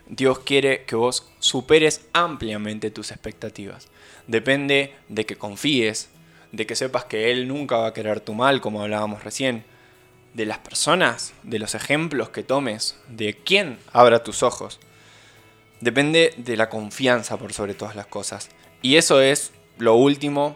Dios 0.08 0.40
quiere 0.40 0.84
que 0.84 0.98
vos 0.98 1.32
superes 1.40 2.06
ampliamente 2.12 2.92
tus 2.92 3.12
expectativas. 3.12 3.88
Depende 4.28 4.94
de 5.08 5.26
que 5.26 5.38
confíes, 5.38 6.10
de 6.52 6.66
que 6.66 6.76
sepas 6.76 7.06
que 7.06 7.32
Él 7.32 7.48
nunca 7.48 7.78
va 7.78 7.88
a 7.88 7.94
querer 7.94 8.20
tu 8.20 8.34
mal, 8.34 8.60
como 8.60 8.82
hablábamos 8.82 9.24
recién, 9.24 9.64
de 10.34 10.46
las 10.46 10.60
personas, 10.60 11.34
de 11.44 11.60
los 11.60 11.76
ejemplos 11.76 12.30
que 12.30 12.44
tomes, 12.44 12.98
de 13.10 13.36
quién 13.36 13.80
abra 13.92 14.24
tus 14.24 14.44
ojos. 14.44 14.80
Depende 15.82 16.34
de 16.38 16.58
la 16.58 16.70
confianza 16.70 17.38
por 17.38 17.54
sobre 17.54 17.74
todas 17.74 17.96
las 17.96 18.08
cosas. 18.08 18.50
Y 18.82 18.96
eso 18.96 19.22
es 19.22 19.52
lo 19.78 19.96
último 19.96 20.56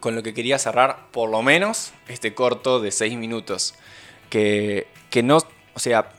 con 0.00 0.14
lo 0.14 0.22
que 0.22 0.34
quería 0.34 0.58
cerrar, 0.58 1.10
por 1.10 1.30
lo 1.30 1.42
menos, 1.42 1.92
este 2.06 2.34
corto 2.34 2.80
de 2.80 2.90
6 2.90 3.16
minutos. 3.16 3.74
Que, 4.30 4.86
que 5.10 5.22
no, 5.22 5.38
o 5.74 5.78
sea, 5.78 6.10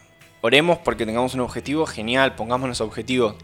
oremos 0.42 0.80
porque 0.80 1.06
tengamos 1.06 1.36
un 1.36 1.42
objetivo, 1.42 1.86
genial, 1.86 2.36
pongámonos 2.36 2.82
objetivos, 2.82 3.36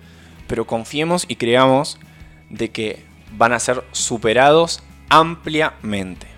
pero 0.48 0.66
confiemos 0.66 1.26
y 1.28 1.36
creamos 1.36 1.98
de 2.50 2.72
que 2.72 3.06
van 3.32 3.54
a 3.54 3.60
ser 3.60 3.84
superados 3.92 4.84
ampliamente. 5.10 6.33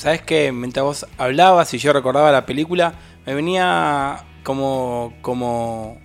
¿Sabes 0.00 0.22
qué? 0.22 0.50
Mientras 0.50 0.82
vos 0.82 1.06
hablabas 1.18 1.74
y 1.74 1.78
yo 1.78 1.92
recordaba 1.92 2.32
la 2.32 2.46
película, 2.46 2.94
me 3.26 3.34
venía 3.34 4.24
como, 4.44 5.12
como 5.20 5.98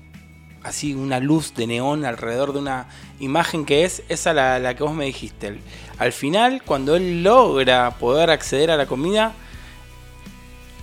así 0.63 0.93
una 0.93 1.21
luz 1.21 1.53
de 1.53 1.65
neón 1.65 2.03
alrededor 2.03 2.51
de 2.51 2.60
una 2.60 2.88
imagen 3.21 3.63
que 3.63 3.86
es 3.86 4.03
esa 4.10 4.34
la, 4.34 4.60
la 4.60 4.75
que 4.75 4.84
vos 4.84 4.93
me 4.93 5.05
dijiste. 5.05 5.62
Al 5.97 6.12
final, 6.12 6.62
cuando 6.65 6.97
él 6.97 7.23
logra 7.23 7.91
poder 7.91 8.31
acceder 8.31 8.69
a 8.69 8.75
la 8.75 8.86
comida, 8.86 9.31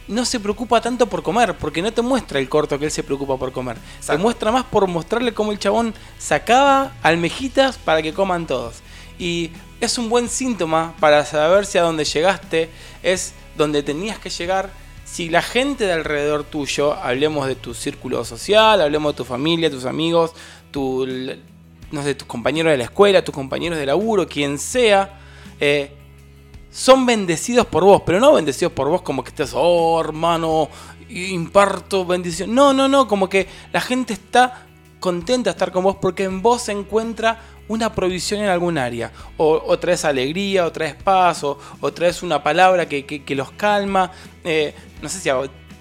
no 0.09 0.25
se 0.25 0.41
preocupa 0.41 0.81
tanto 0.81 1.07
por 1.07 1.23
comer, 1.23 1.55
porque 1.59 1.83
no 1.83 1.93
te 1.93 2.01
muestra 2.01 2.39
el 2.39 2.49
corto 2.49 2.79
que 2.79 2.87
él 2.87 2.91
se 2.91 3.03
preocupa 3.03 3.37
por 3.37 3.53
comer. 3.53 3.77
Se 4.01 4.17
muestra 4.17 4.51
más 4.51 4.65
por 4.65 4.87
mostrarle 4.87 5.35
cómo 5.35 5.53
el 5.53 5.59
chabón 5.59 5.93
sacaba 6.17 6.93
almejitas 7.03 7.77
para 7.77 8.01
que 8.01 8.15
coman 8.15 8.47
todos. 8.47 8.83
Y 9.19 9.51
es 9.81 9.99
un 9.99 10.09
buen 10.09 10.29
síntoma 10.29 10.95
para 11.01 11.25
saber 11.25 11.67
si 11.67 11.79
a 11.79 11.83
donde 11.83 12.05
llegaste 12.05 12.71
es 13.03 13.35
donde 13.57 13.83
tenías 13.83 14.19
que 14.19 14.31
llegar. 14.31 14.71
Si 15.05 15.29
la 15.29 15.43
gente 15.43 15.85
de 15.85 15.93
alrededor 15.93 16.45
tuyo, 16.45 16.95
hablemos 16.95 17.47
de 17.47 17.55
tu 17.55 17.75
círculo 17.75 18.25
social, 18.25 18.81
hablemos 18.81 19.13
de 19.13 19.17
tu 19.17 19.25
familia, 19.25 19.71
tus 19.71 19.85
amigos, 19.85 20.33
tu, 20.71 21.07
no 21.91 22.03
sé, 22.03 22.15
tus 22.15 22.27
compañeros 22.27 22.71
de 22.71 22.79
la 22.79 22.85
escuela, 22.85 23.23
tus 23.23 23.35
compañeros 23.35 23.79
de 23.79 23.87
laburo, 23.87 24.27
quien 24.27 24.59
sea, 24.59 25.19
eh, 25.61 25.93
son 26.71 27.05
bendecidos 27.05 27.67
por 27.67 27.85
vos, 27.85 28.03
pero 28.07 28.19
no 28.19 28.33
bendecidos 28.33 28.73
por 28.73 28.89
vos 28.89 29.03
como 29.03 29.23
que 29.23 29.29
estés, 29.29 29.53
oh 29.55 30.01
hermano, 30.01 30.69
imparto 31.11 32.07
bendición. 32.07 32.55
No, 32.55 32.73
no, 32.73 32.89
no, 32.89 33.07
como 33.07 33.29
que 33.29 33.47
la 33.73 33.81
gente 33.81 34.15
está 34.15 34.67
contenta 34.99 35.51
de 35.51 35.53
estar 35.53 35.73
con 35.73 35.85
vos 35.85 35.97
porque 36.01 36.25
en 36.25 36.41
vos 36.41 36.63
se 36.63 36.73
encuentra 36.73 37.41
una 37.73 37.95
provisión 37.95 38.41
en 38.41 38.49
algún 38.49 38.77
área. 38.77 39.11
O, 39.37 39.79
traes 39.79 40.05
alegría, 40.05 40.67
o 40.67 40.73
traes 40.73 40.95
paz, 40.95 41.43
o, 41.45 41.59
traes 41.93 42.23
una 42.23 42.43
palabra 42.43 42.87
que, 42.87 43.25
los 43.29 43.51
calma. 43.53 44.11
Eh, 44.45 44.75
no 45.01 45.09
sé 45.09 45.19
si 45.19 45.31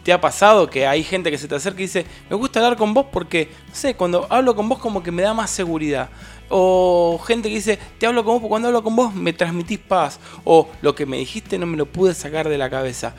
te 0.03 0.13
ha 0.13 0.21
pasado 0.21 0.69
que 0.69 0.87
hay 0.87 1.03
gente 1.03 1.29
que 1.29 1.37
se 1.37 1.47
te 1.47 1.55
acerca 1.55 1.81
y 1.81 1.83
dice, 1.83 2.05
me 2.29 2.35
gusta 2.35 2.59
hablar 2.59 2.77
con 2.77 2.93
vos 2.93 3.07
porque, 3.11 3.49
sé, 3.71 3.95
cuando 3.95 4.25
hablo 4.29 4.55
con 4.55 4.69
vos 4.69 4.79
como 4.79 5.03
que 5.03 5.11
me 5.11 5.21
da 5.21 5.33
más 5.33 5.49
seguridad. 5.49 6.09
O 6.49 7.21
gente 7.25 7.49
que 7.49 7.55
dice, 7.55 7.79
te 7.97 8.07
hablo 8.07 8.23
con 8.23 8.35
vos 8.35 8.41
porque 8.41 8.49
cuando 8.49 8.67
hablo 8.69 8.83
con 8.83 8.95
vos 8.95 9.13
me 9.13 9.33
transmitís 9.33 9.79
paz. 9.79 10.19
O 10.45 10.69
lo 10.81 10.95
que 10.95 11.05
me 11.05 11.17
dijiste 11.17 11.57
no 11.57 11.65
me 11.65 11.77
lo 11.77 11.85
pude 11.85 12.13
sacar 12.13 12.47
de 12.47 12.57
la 12.57 12.69
cabeza. 12.69 13.13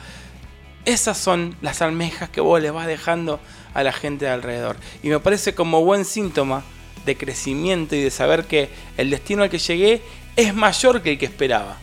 Esas 0.85 1.17
son 1.17 1.55
las 1.61 1.81
almejas 1.81 2.29
que 2.29 2.41
vos 2.41 2.61
le 2.61 2.71
vas 2.71 2.87
dejando 2.87 3.39
a 3.73 3.83
la 3.83 3.93
gente 3.93 4.25
de 4.25 4.31
alrededor. 4.31 4.77
Y 5.01 5.09
me 5.09 5.19
parece 5.19 5.55
como 5.55 5.83
buen 5.85 6.03
síntoma 6.05 6.63
de 7.05 7.17
crecimiento 7.17 7.95
y 7.95 8.01
de 8.01 8.11
saber 8.11 8.45
que 8.45 8.69
el 8.97 9.09
destino 9.09 9.43
al 9.43 9.49
que 9.49 9.59
llegué 9.59 10.01
es 10.35 10.53
mayor 10.53 11.01
que 11.01 11.11
el 11.11 11.17
que 11.17 11.25
esperaba. 11.25 11.77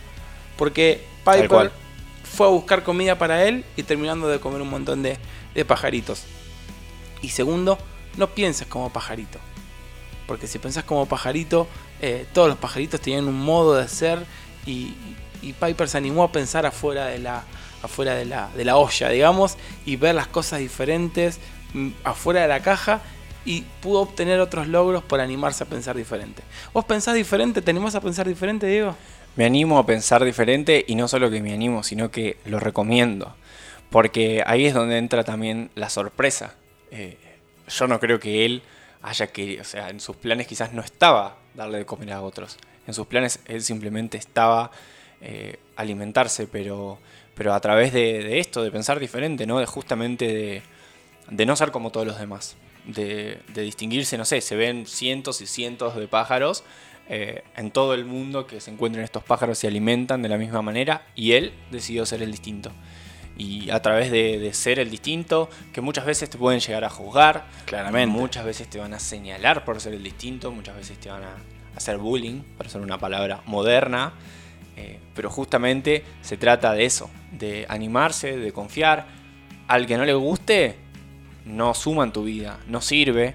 Porque 0.57 1.05
Piper 1.25 1.73
fue 2.25 2.46
a 2.46 2.51
buscar 2.51 2.83
comida 2.83 3.18
para 3.18 3.44
él 3.44 3.64
y 3.77 3.83
terminando 3.83 4.29
de 4.29 4.40
comer 4.40 4.62
un 4.62 4.70
montón 4.70 5.03
de, 5.03 5.18
pajaritos. 5.66 6.23
Y 7.23 7.29
segundo, 7.29 7.79
no 8.16 8.29
pienses 8.29 8.66
como 8.66 8.90
pajarito. 8.90 9.38
Porque 10.27 10.46
si 10.46 10.59
pensás 10.59 10.85
como 10.85 11.07
pajarito, 11.07 11.66
eh, 12.01 12.27
todos 12.33 12.49
los 12.49 12.57
pajaritos 12.57 13.01
tenían 13.01 13.29
un 13.29 13.38
modo 13.38 13.75
de 13.75 13.88
ser 13.88 14.25
y, 14.64 14.94
y, 15.42 15.53
Piper 15.53 15.88
se 15.88 15.99
animó 15.99 16.25
a 16.25 16.33
pensar 16.33 16.64
afuera 16.64 17.07
de 17.07 17.18
la, 17.18 17.44
afuera 17.83 18.14
de 18.14 18.25
la, 18.25 18.49
de 18.57 18.64
la 18.64 18.77
olla, 18.77 19.09
digamos, 19.11 19.57
y 19.85 19.96
ver 19.96 20.14
las 20.14 20.29
cosas 20.29 20.61
diferentes 20.61 21.40
mm, 21.75 21.90
afuera 22.05 22.42
de 22.42 22.49
la 22.49 22.61
caja 22.61 23.03
y 23.44 23.62
pudo 23.81 24.00
obtener 24.00 24.40
otros 24.40 24.68
logros 24.68 25.03
por 25.03 25.20
animarse 25.20 25.64
a 25.64 25.66
pensar 25.66 25.96
diferente. 25.96 26.42
¿Vos 26.72 26.85
pensás 26.85 27.14
diferente? 27.14 27.62
¿Te 27.62 27.70
animás 27.70 27.94
a 27.94 28.00
pensar 28.00 28.29
diferente, 28.29 28.66
Diego? 28.66 28.94
Me 29.37 29.44
animo 29.44 29.79
a 29.79 29.87
pensar 29.87 30.24
diferente 30.24 30.85
y 30.87 30.94
no 30.94 31.09
solo 31.09 31.31
que 31.31 31.40
me 31.40 31.53
animo, 31.53 31.83
sino 31.83 32.11
que 32.11 32.37
lo 32.44 32.61
recomiendo. 32.61 33.35
Porque 33.90 34.42
ahí 34.46 34.66
es 34.66 34.74
donde 34.74 34.98
entra 34.98 35.24
también 35.24 35.70
la 35.74 35.88
sorpresa. 35.88 36.55
Eh, 36.90 37.16
yo 37.68 37.87
no 37.87 37.98
creo 37.98 38.20
que 38.20 38.44
él 38.44 38.62
haya 39.03 39.29
que, 39.29 39.61
o 39.61 39.64
sea, 39.64 39.88
en 39.88 40.00
sus 40.00 40.16
planes 40.16 40.46
quizás 40.46 40.72
no 40.72 40.83
estaba 40.83 41.37
darle 41.55 41.79
de 41.79 41.87
comer 41.87 42.12
a 42.12 42.22
otros. 42.22 42.59
En 42.87 42.94
sus 42.94 43.07
planes 43.07 43.40
él 43.46 43.62
simplemente 43.62 44.18
estaba 44.18 44.70
eh, 45.20 45.59
alimentarse, 45.76 46.46
pero, 46.46 46.98
pero 47.35 47.55
a 47.55 47.61
través 47.61 47.92
de, 47.92 48.38
esto, 48.38 48.62
de 48.62 48.70
pensar 48.70 49.00
diferente, 49.00 49.46
¿no? 49.46 49.59
De 49.59 49.66
justamente 49.66 50.62
de 51.29 51.46
no 51.46 51.57
ser 51.57 51.70
como 51.70 51.90
todos 51.90 52.07
los 52.07 52.18
demás 52.18 52.57
de, 52.87 53.40
distinguirse, 53.55 54.16
no 54.19 54.25
sé, 54.25 54.40
se 54.40 54.57
ven 54.57 54.87
cientos 54.87 55.40
y 55.40 55.47
cientos 55.47 55.97
de 55.97 56.09
pájaros 56.09 56.64
eh, 57.09 57.43
en 57.57 57.71
todo 57.71 57.95
el 57.95 58.05
mundo 58.05 58.47
que 58.47 58.61
se 58.61 58.71
encuentran 58.71 59.05
estos 59.05 59.25
pájaros 59.25 59.59
y 59.59 59.61
se 59.62 59.66
alimentan 59.66 60.23
de 60.23 60.29
la 60.29 60.38
misma 60.38 60.62
manera 60.62 61.07
y 61.14 61.33
él 61.33 61.53
decidió 61.71 62.07
ser 62.07 62.23
el 62.23 62.31
distinto. 62.31 62.71
Y 63.37 63.71
a 63.71 63.81
través 63.81 64.11
de, 64.11 64.51
ser 64.53 64.79
el 64.79 64.90
distinto, 64.90 65.49
que 65.73 65.81
muchas 65.81 66.05
veces 66.05 66.29
te 66.29 66.37
pueden 66.37 66.61
llegar 66.61 66.85
a 66.85 66.90
juzgar, 66.90 67.47
claramente. 67.64 68.07
Muchas 68.07 68.45
veces 68.45 68.69
te 68.69 68.79
van 68.79 68.93
a 68.93 68.99
señalar 68.99 69.64
por 69.64 69.81
ser 69.81 69.95
el 69.95 70.03
distinto, 70.03 70.53
muchas 70.53 70.77
veces 70.77 70.99
te 70.99 71.09
van 71.09 71.23
a 71.23 71.37
hacer 71.75 71.97
bullying, 71.97 72.43
para 72.59 72.69
ser 72.69 72.83
una 72.83 72.99
palabra 72.99 73.40
moderna. 73.47 74.12
Eh, 74.77 74.99
pero 75.14 75.31
justamente 75.31 76.05
se 76.21 76.37
trata 76.37 76.75
de 76.75 76.85
eso, 76.85 77.11
de 77.33 77.64
animarse, 77.71 78.37
de 78.37 78.53
confiar. 78.53 79.07
Al 79.69 79.87
que 79.87 79.97
no 79.97 80.05
le 80.05 80.12
guste, 80.14 80.77
no 81.44 81.74
suma 81.74 82.05
en 82.05 82.12
tu 82.12 82.24
vida, 82.24 82.59
no 82.66 82.81
sirve. 82.81 83.35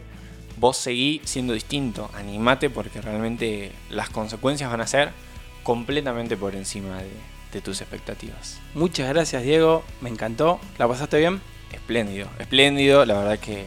Vos 0.58 0.78
seguí 0.78 1.22
siendo 1.26 1.54
distinto, 1.54 2.10
animate 2.14 2.70
porque 2.70 3.02
realmente 3.02 3.72
las 3.90 4.10
consecuencias 4.10 4.72
van 4.72 4.82
a 4.82 4.88
ser 4.88 5.12
completamente 5.64 6.38
por 6.38 6.56
encima 6.56 6.98
de, 6.98 7.12
de 7.52 7.62
tus 7.62 7.82
expectativas. 7.82 8.60
Muchas 8.74 9.10
gracias 9.10 9.44
Diego, 9.44 9.84
me 10.00 10.10
encantó. 10.10 10.60
¿La 10.78 10.88
pasaste 10.88 11.18
bien? 11.18 11.42
Espléndido, 11.74 12.30
espléndido, 12.40 13.06
la 13.06 13.16
verdad 13.16 13.40
que, 13.40 13.66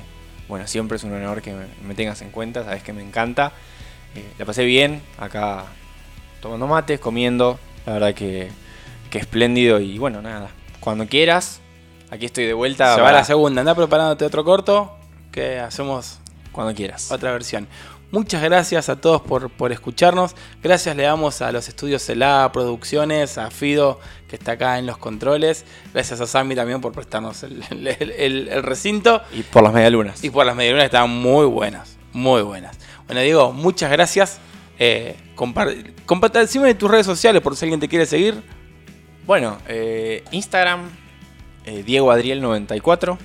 bueno, 0.49 0.67
siempre 0.67 0.97
es 0.97 1.05
un 1.05 1.13
honor 1.13 1.43
que 1.43 1.53
me, 1.53 1.67
me 1.87 1.95
tengas 1.95 2.23
en 2.23 2.31
cuenta, 2.31 2.65
sabes 2.65 2.83
que 2.83 2.95
me 2.95 3.03
encanta. 3.03 3.53
Eh, 4.15 4.25
la 4.39 4.47
pasé 4.47 4.65
bien, 4.65 5.03
acá 5.19 5.67
tomando 6.41 6.67
mates, 6.67 7.01
comiendo, 7.01 7.59
la 7.85 7.93
verdad 7.95 8.15
que, 8.15 8.49
que 9.11 9.19
espléndido 9.19 9.81
y 9.81 9.99
bueno, 9.99 10.23
nada, 10.23 10.51
cuando 10.81 11.07
quieras, 11.07 11.61
aquí 12.11 12.27
estoy 12.27 12.47
de 12.47 12.55
vuelta. 12.55 12.95
Se 12.95 13.01
va 13.01 13.07
para- 13.09 13.19
la 13.19 13.25
segunda, 13.25 13.61
anda 13.61 13.75
preparándote 13.75 14.25
otro 14.25 14.45
corto 14.45 14.97
que 15.33 15.59
hacemos 15.59 16.19
Cuando 16.53 16.75
quieras. 16.75 17.11
otra 17.13 17.33
versión. 17.33 17.69
Muchas 18.11 18.43
gracias 18.43 18.89
a 18.89 18.97
todos 18.99 19.21
por, 19.21 19.51
por 19.51 19.71
escucharnos. 19.71 20.35
Gracias 20.63 20.97
le 20.97 21.03
damos 21.03 21.43
a 21.43 21.53
los 21.53 21.69
estudios 21.69 22.03
CELA 22.03 22.51
Producciones, 22.53 23.37
a 23.37 23.51
Fido 23.51 24.01
que 24.29 24.37
está 24.37 24.53
acá 24.53 24.79
en 24.79 24.87
los 24.87 24.97
controles. 24.97 25.67
Gracias 25.93 26.19
a 26.23 26.27
Sammy 26.27 26.55
también 26.55 26.81
por 26.81 26.93
prestarnos 26.93 27.43
el, 27.43 27.63
el- 27.71 27.87
el- 27.87 28.49
el 28.49 28.63
recinto. 28.63 29.21
Y 29.33 29.43
por 29.43 29.63
las 29.63 29.75
medialunas. 29.75 30.25
Y 30.25 30.31
por 30.31 30.47
las 30.47 30.57
medialunas 30.57 30.87
estaban 30.87 31.11
muy 31.11 31.45
buenas, 31.45 31.99
muy 32.15 32.41
buenas. 32.41 32.79
Bueno, 33.07 33.21
Diego, 33.21 33.53
muchas 33.53 33.91
gracias. 33.91 34.39
Eh, 34.79 35.15
compar- 35.37 35.93
comparte- 36.07 36.39
decime 36.39 36.69
de 36.69 36.75
tus 36.77 36.91
redes 36.91 37.05
sociales 37.05 37.43
por 37.43 37.57
si 37.57 37.67
alguien 37.67 37.81
te 37.81 37.89
quiere 37.89 38.07
seguir. 38.07 38.43
Bueno, 39.27 39.59
eh, 39.69 40.25
Instagram, 40.31 40.89
eh, 41.69 41.83
Diego 41.85 42.11
Adriel 42.11 42.41
94. 42.41 43.19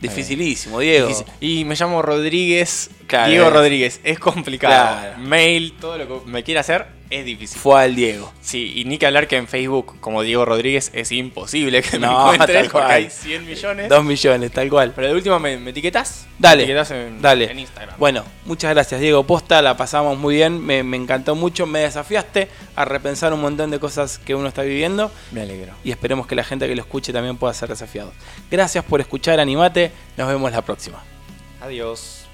Dificilísimo, 0.00 0.80
Diego. 0.80 1.08
Difícil. 1.08 1.26
Y 1.40 1.64
me 1.64 1.76
llamo 1.76 2.02
Rodríguez. 2.02 2.90
Claro, 3.06 3.30
Diego 3.30 3.50
Rodríguez. 3.50 4.00
Es 4.04 4.18
complicado. 4.18 4.98
Claro. 5.00 5.18
Mail, 5.18 5.74
todo 5.80 5.96
lo 5.96 6.24
que 6.24 6.30
me 6.30 6.42
quiera 6.42 6.60
hacer 6.60 6.86
es 7.10 7.24
difícil. 7.24 7.58
Fue 7.58 7.82
al 7.82 7.94
Diego. 7.94 8.32
Sí, 8.40 8.72
y 8.76 8.84
ni 8.84 8.98
que 8.98 9.06
hablar 9.06 9.28
que 9.28 9.36
en 9.36 9.46
Facebook, 9.46 10.00
como 10.00 10.22
Diego 10.22 10.44
Rodríguez, 10.44 10.90
es 10.94 11.12
imposible 11.12 11.82
que 11.82 11.98
me 11.98 12.06
No, 12.06 12.32
encuentres 12.32 12.68
porque 12.72 12.92
hay 12.92 13.10
100 13.10 13.46
millones. 13.46 13.88
Dos 13.88 14.04
millones, 14.04 14.50
tal 14.52 14.68
cual. 14.70 14.92
Pero 14.94 15.08
de 15.08 15.14
última, 15.14 15.38
¿me, 15.38 15.56
me 15.58 15.70
etiquetas? 15.70 16.26
Dale, 16.38 16.66
Me 16.66 16.72
en, 16.80 17.22
dale. 17.22 17.50
en 17.50 17.58
Instagram. 17.60 17.94
Bueno, 17.98 18.24
muchas 18.44 18.70
gracias 18.74 19.00
Diego 19.00 19.24
Posta, 19.24 19.62
la 19.62 19.76
pasamos 19.76 20.18
muy 20.18 20.34
bien, 20.34 20.64
me, 20.64 20.82
me 20.82 20.96
encantó 20.96 21.34
mucho, 21.36 21.64
me 21.66 21.78
desafiaste 21.80 22.48
a 22.74 22.84
repensar 22.84 23.32
un 23.32 23.40
montón 23.40 23.70
de 23.70 23.78
cosas 23.78 24.18
que 24.18 24.34
uno 24.34 24.48
está 24.48 24.62
viviendo 24.62 25.12
Me 25.30 25.42
alegro. 25.42 25.74
y 25.84 25.92
esperemos 25.92 26.26
que 26.26 26.34
la 26.34 26.42
gente 26.42 26.66
que 26.66 26.74
lo 26.74 26.82
escuche 26.82 27.12
también 27.12 27.36
pueda 27.36 27.54
ser 27.54 27.68
desafiado. 27.68 28.12
Gracias 28.50 28.84
por 28.84 29.00
escuchar, 29.00 29.38
animate, 29.38 29.92
nos 30.16 30.26
vemos 30.28 30.50
la 30.50 30.62
próxima. 30.62 31.02
Adiós. 31.60 32.26